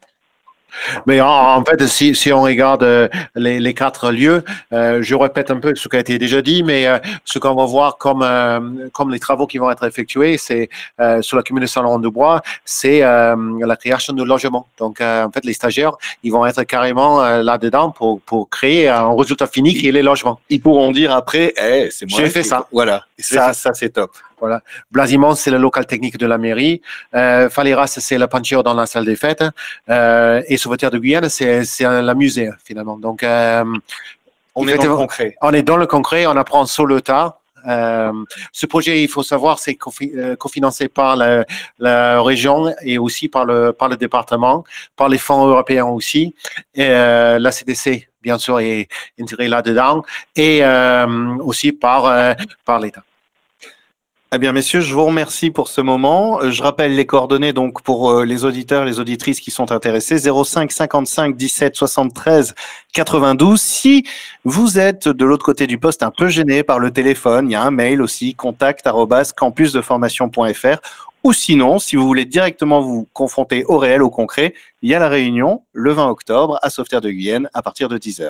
Mais 1.07 1.20
en, 1.20 1.29
en, 1.29 1.64
fait, 1.64 1.87
si, 1.87 2.14
si 2.14 2.33
on 2.33 2.42
regarde 2.42 2.83
euh, 2.83 3.09
les, 3.35 3.61
les, 3.61 3.74
quatre 3.74 4.11
lieux, 4.11 4.44
euh, 4.72 5.02
je 5.02 5.14
répète 5.14 5.50
un 5.50 5.59
peu 5.59 5.74
ce 5.74 5.88
qui 5.88 5.96
a 5.96 6.00
été 6.00 6.18
déjà 6.18 6.42
dit, 6.42 6.62
mais 6.62 6.87
euh, 6.87 6.98
ce 7.24 7.38
qu'on 7.38 7.55
va 7.55 7.64
voir 7.64 7.98
comme, 7.98 8.88
comme 8.92 9.11
les 9.11 9.18
travaux 9.18 9.46
qui 9.46 9.59
vont 9.59 9.70
être 9.70 9.87
effectués, 9.87 10.38
c'est 10.38 10.68
sur 11.20 11.37
la 11.37 11.42
commune 11.42 11.62
de 11.62 11.66
Saint-Laurent-de-Bois, 11.66 12.42
c'est 12.64 13.00
la 13.00 13.76
création 13.76 14.12
de 14.12 14.22
logements. 14.22 14.66
Donc, 14.79 15.00
en 15.00 15.31
fait, 15.33 15.44
les 15.44 15.52
stagiaires, 15.52 15.92
ils 16.22 16.33
vont 16.33 16.44
être 16.46 16.62
carrément 16.64 17.22
là-dedans 17.22 17.90
pour, 17.90 18.20
pour 18.20 18.48
créer 18.48 18.88
un 18.88 19.14
résultat 19.14 19.46
fini 19.46 19.74
qui 19.74 19.88
est 19.88 19.92
les 19.92 20.02
logements. 20.02 20.40
Ils 20.48 20.61
pourront 20.61 20.92
dire 20.92 21.12
après, 21.12 21.55
hey, 21.57 21.90
c'est 21.90 22.09
moi. 22.09 22.20
J'ai 22.20 22.31
fait 22.31 22.42
ça. 22.42 22.66
Voilà. 22.72 23.05
Ça, 23.18 23.52
ça 23.52 23.72
c'est 23.74 23.90
top. 23.90 24.11
Voilà. 24.38 24.61
Blasimont, 24.90 25.35
c'est 25.35 25.51
le 25.51 25.59
local 25.59 25.87
technique 25.87 26.18
de 26.18 26.27
la 26.27 26.38
mairie. 26.38 26.83
Euh, 27.14 27.49
Faleras, 27.49 27.87
c'est 27.87 28.18
la 28.18 28.29
peinture 28.29 28.62
dans 28.62 28.75
la 28.75 28.87
salle 28.87 29.05
des 29.05 29.16
fêtes. 29.16 29.44
Euh, 29.88 30.42
et 30.49 30.57
Sauveterre 30.57 30.90
de 30.90 30.99
Guyane, 30.99 31.29
c'est 31.29 31.64
la 31.81 32.14
musée, 32.14 32.51
finalement. 32.64 32.99
Donc, 32.99 33.22
euh, 33.22 33.64
on 34.55 34.66
est 34.66 34.77
dans 34.79 34.90
le 34.90 34.96
concret. 34.96 35.37
On 35.42 35.53
est 35.53 35.62
dans 35.62 35.77
le 35.77 35.87
concret, 35.87 36.27
on 36.27 36.37
apprend 36.37 36.66
sur 36.66 36.87
le 36.87 37.01
tas. 37.01 37.38
Euh, 37.66 38.12
ce 38.53 38.66
projet, 38.66 39.03
il 39.03 39.09
faut 39.09 39.22
savoir, 39.22 39.59
c'est 39.59 39.77
cofinancé 39.77 40.88
par 40.88 41.16
la, 41.16 41.44
la, 41.79 42.22
région 42.22 42.72
et 42.83 42.99
aussi 42.99 43.29
par 43.29 43.44
le, 43.44 43.72
par 43.72 43.88
le 43.88 43.96
département, 43.96 44.64
par 44.96 45.09
les 45.09 45.18
fonds 45.18 45.46
européens 45.46 45.87
aussi. 45.87 46.35
Et, 46.75 46.87
euh, 46.87 47.38
la 47.38 47.51
CDC, 47.51 48.09
bien 48.22 48.38
sûr, 48.38 48.61
est 48.61 48.88
intégrée 49.20 49.49
là-dedans 49.49 50.03
et 50.37 50.61
euh, 50.62 51.37
aussi 51.40 51.72
par, 51.72 52.37
par 52.64 52.81
l'État. 52.81 53.03
Eh 54.37 54.38
bien, 54.38 54.53
messieurs, 54.53 54.83
je 54.83 54.92
vous 54.92 55.07
remercie 55.07 55.51
pour 55.51 55.68
ce 55.68 55.81
moment. 55.81 56.51
Je 56.51 56.62
rappelle 56.62 56.94
les 56.94 57.07
coordonnées 57.07 57.55
donc 57.55 57.81
pour 57.81 58.20
les 58.22 58.44
auditeurs, 58.44 58.85
les 58.85 59.01
auditrices 59.01 59.40
qui 59.40 59.51
sont 59.51 59.72
intéressés 59.72 60.18
05 60.18 60.70
55 60.70 61.35
17 61.35 61.75
73 61.75 62.55
92. 62.92 63.59
Si 63.59 64.05
vous 64.44 64.79
êtes 64.79 65.09
de 65.09 65.25
l'autre 65.25 65.42
côté 65.42 65.66
du 65.66 65.79
poste 65.79 66.03
un 66.03 66.11
peu 66.11 66.29
gêné 66.29 66.62
par 66.64 66.81
le 66.81 66.90
téléphone, 66.90 67.49
il 67.49 67.53
y 67.53 67.55
a 67.55 67.62
un 67.62 67.70
mail 67.70 68.03
aussi 68.03 68.35
contact 68.35 68.87
campusdeformation.fr 69.35 70.81
ou 71.25 71.33
sinon, 71.33 71.79
si 71.79 71.96
vous 71.96 72.07
voulez 72.07 72.27
directement 72.27 72.83
vous 72.83 73.09
confronter 73.14 73.64
au 73.64 73.79
réel, 73.79 74.03
au 74.03 74.11
concret, 74.11 74.53
il 74.83 74.90
y 74.90 74.94
a 74.94 74.99
la 74.99 75.09
réunion 75.09 75.62
le 75.72 75.92
20 75.92 76.11
octobre 76.11 76.59
à 76.61 76.68
Sauveterre 76.68 77.01
de 77.01 77.09
Guyenne 77.09 77.49
à 77.55 77.62
partir 77.62 77.88
de 77.88 77.96
10h. 77.96 78.29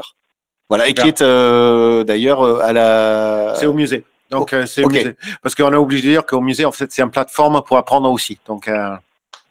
Voilà, 0.69 0.87
et 0.87 0.95
qui 0.95 1.09
est 1.09 1.23
euh, 1.23 2.05
d'ailleurs 2.05 2.61
à 2.61 2.73
la. 2.73 3.55
C'est 3.59 3.67
au 3.67 3.73
musée. 3.73 4.05
Donc, 4.31 4.53
euh, 4.53 4.67
c'est 4.67 4.85
okay. 4.85 4.99
musée. 4.99 5.17
Parce 5.43 5.55
qu'on 5.55 5.73
a 5.73 5.79
oublié 5.79 6.03
de 6.03 6.09
dire 6.09 6.27
qu'au 6.27 6.41
musée, 6.41 6.65
en 6.65 6.73
fait, 6.73 6.91
c'est 6.93 7.03
une 7.03 7.11
plateforme 7.11 7.63
pour 7.63 7.77
apprendre 7.77 8.11
aussi. 8.11 8.39
Donc, 8.47 8.69
euh, 8.69 8.97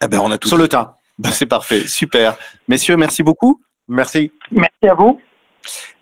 eh 0.04 0.08
ben, 0.08 0.20
on 0.20 0.32
a 0.32 0.38
tout 0.38 0.48
sur 0.48 0.58
le 0.58 0.68
tas. 0.68 0.98
Ben, 1.18 1.32
c'est 1.32 1.46
parfait. 1.46 1.88
Super. 1.88 2.36
Messieurs, 2.68 2.98
merci 2.98 3.24
beaucoup. 3.24 3.62
Merci. 3.88 4.34
Merci 4.52 4.90
à 4.90 4.96
vous. 4.96 5.22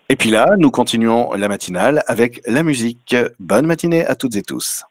Et 0.08 0.16
puis 0.16 0.30
là, 0.30 0.56
nous 0.58 0.72
continuons 0.72 1.34
la 1.34 1.46
matinale 1.46 2.02
avec 2.08 2.40
la 2.46 2.64
musique. 2.64 3.14
Bonne 3.38 3.64
matinée 3.64 4.04
à 4.04 4.16
toutes 4.16 4.34
et 4.34 4.42
tous. 4.42 4.82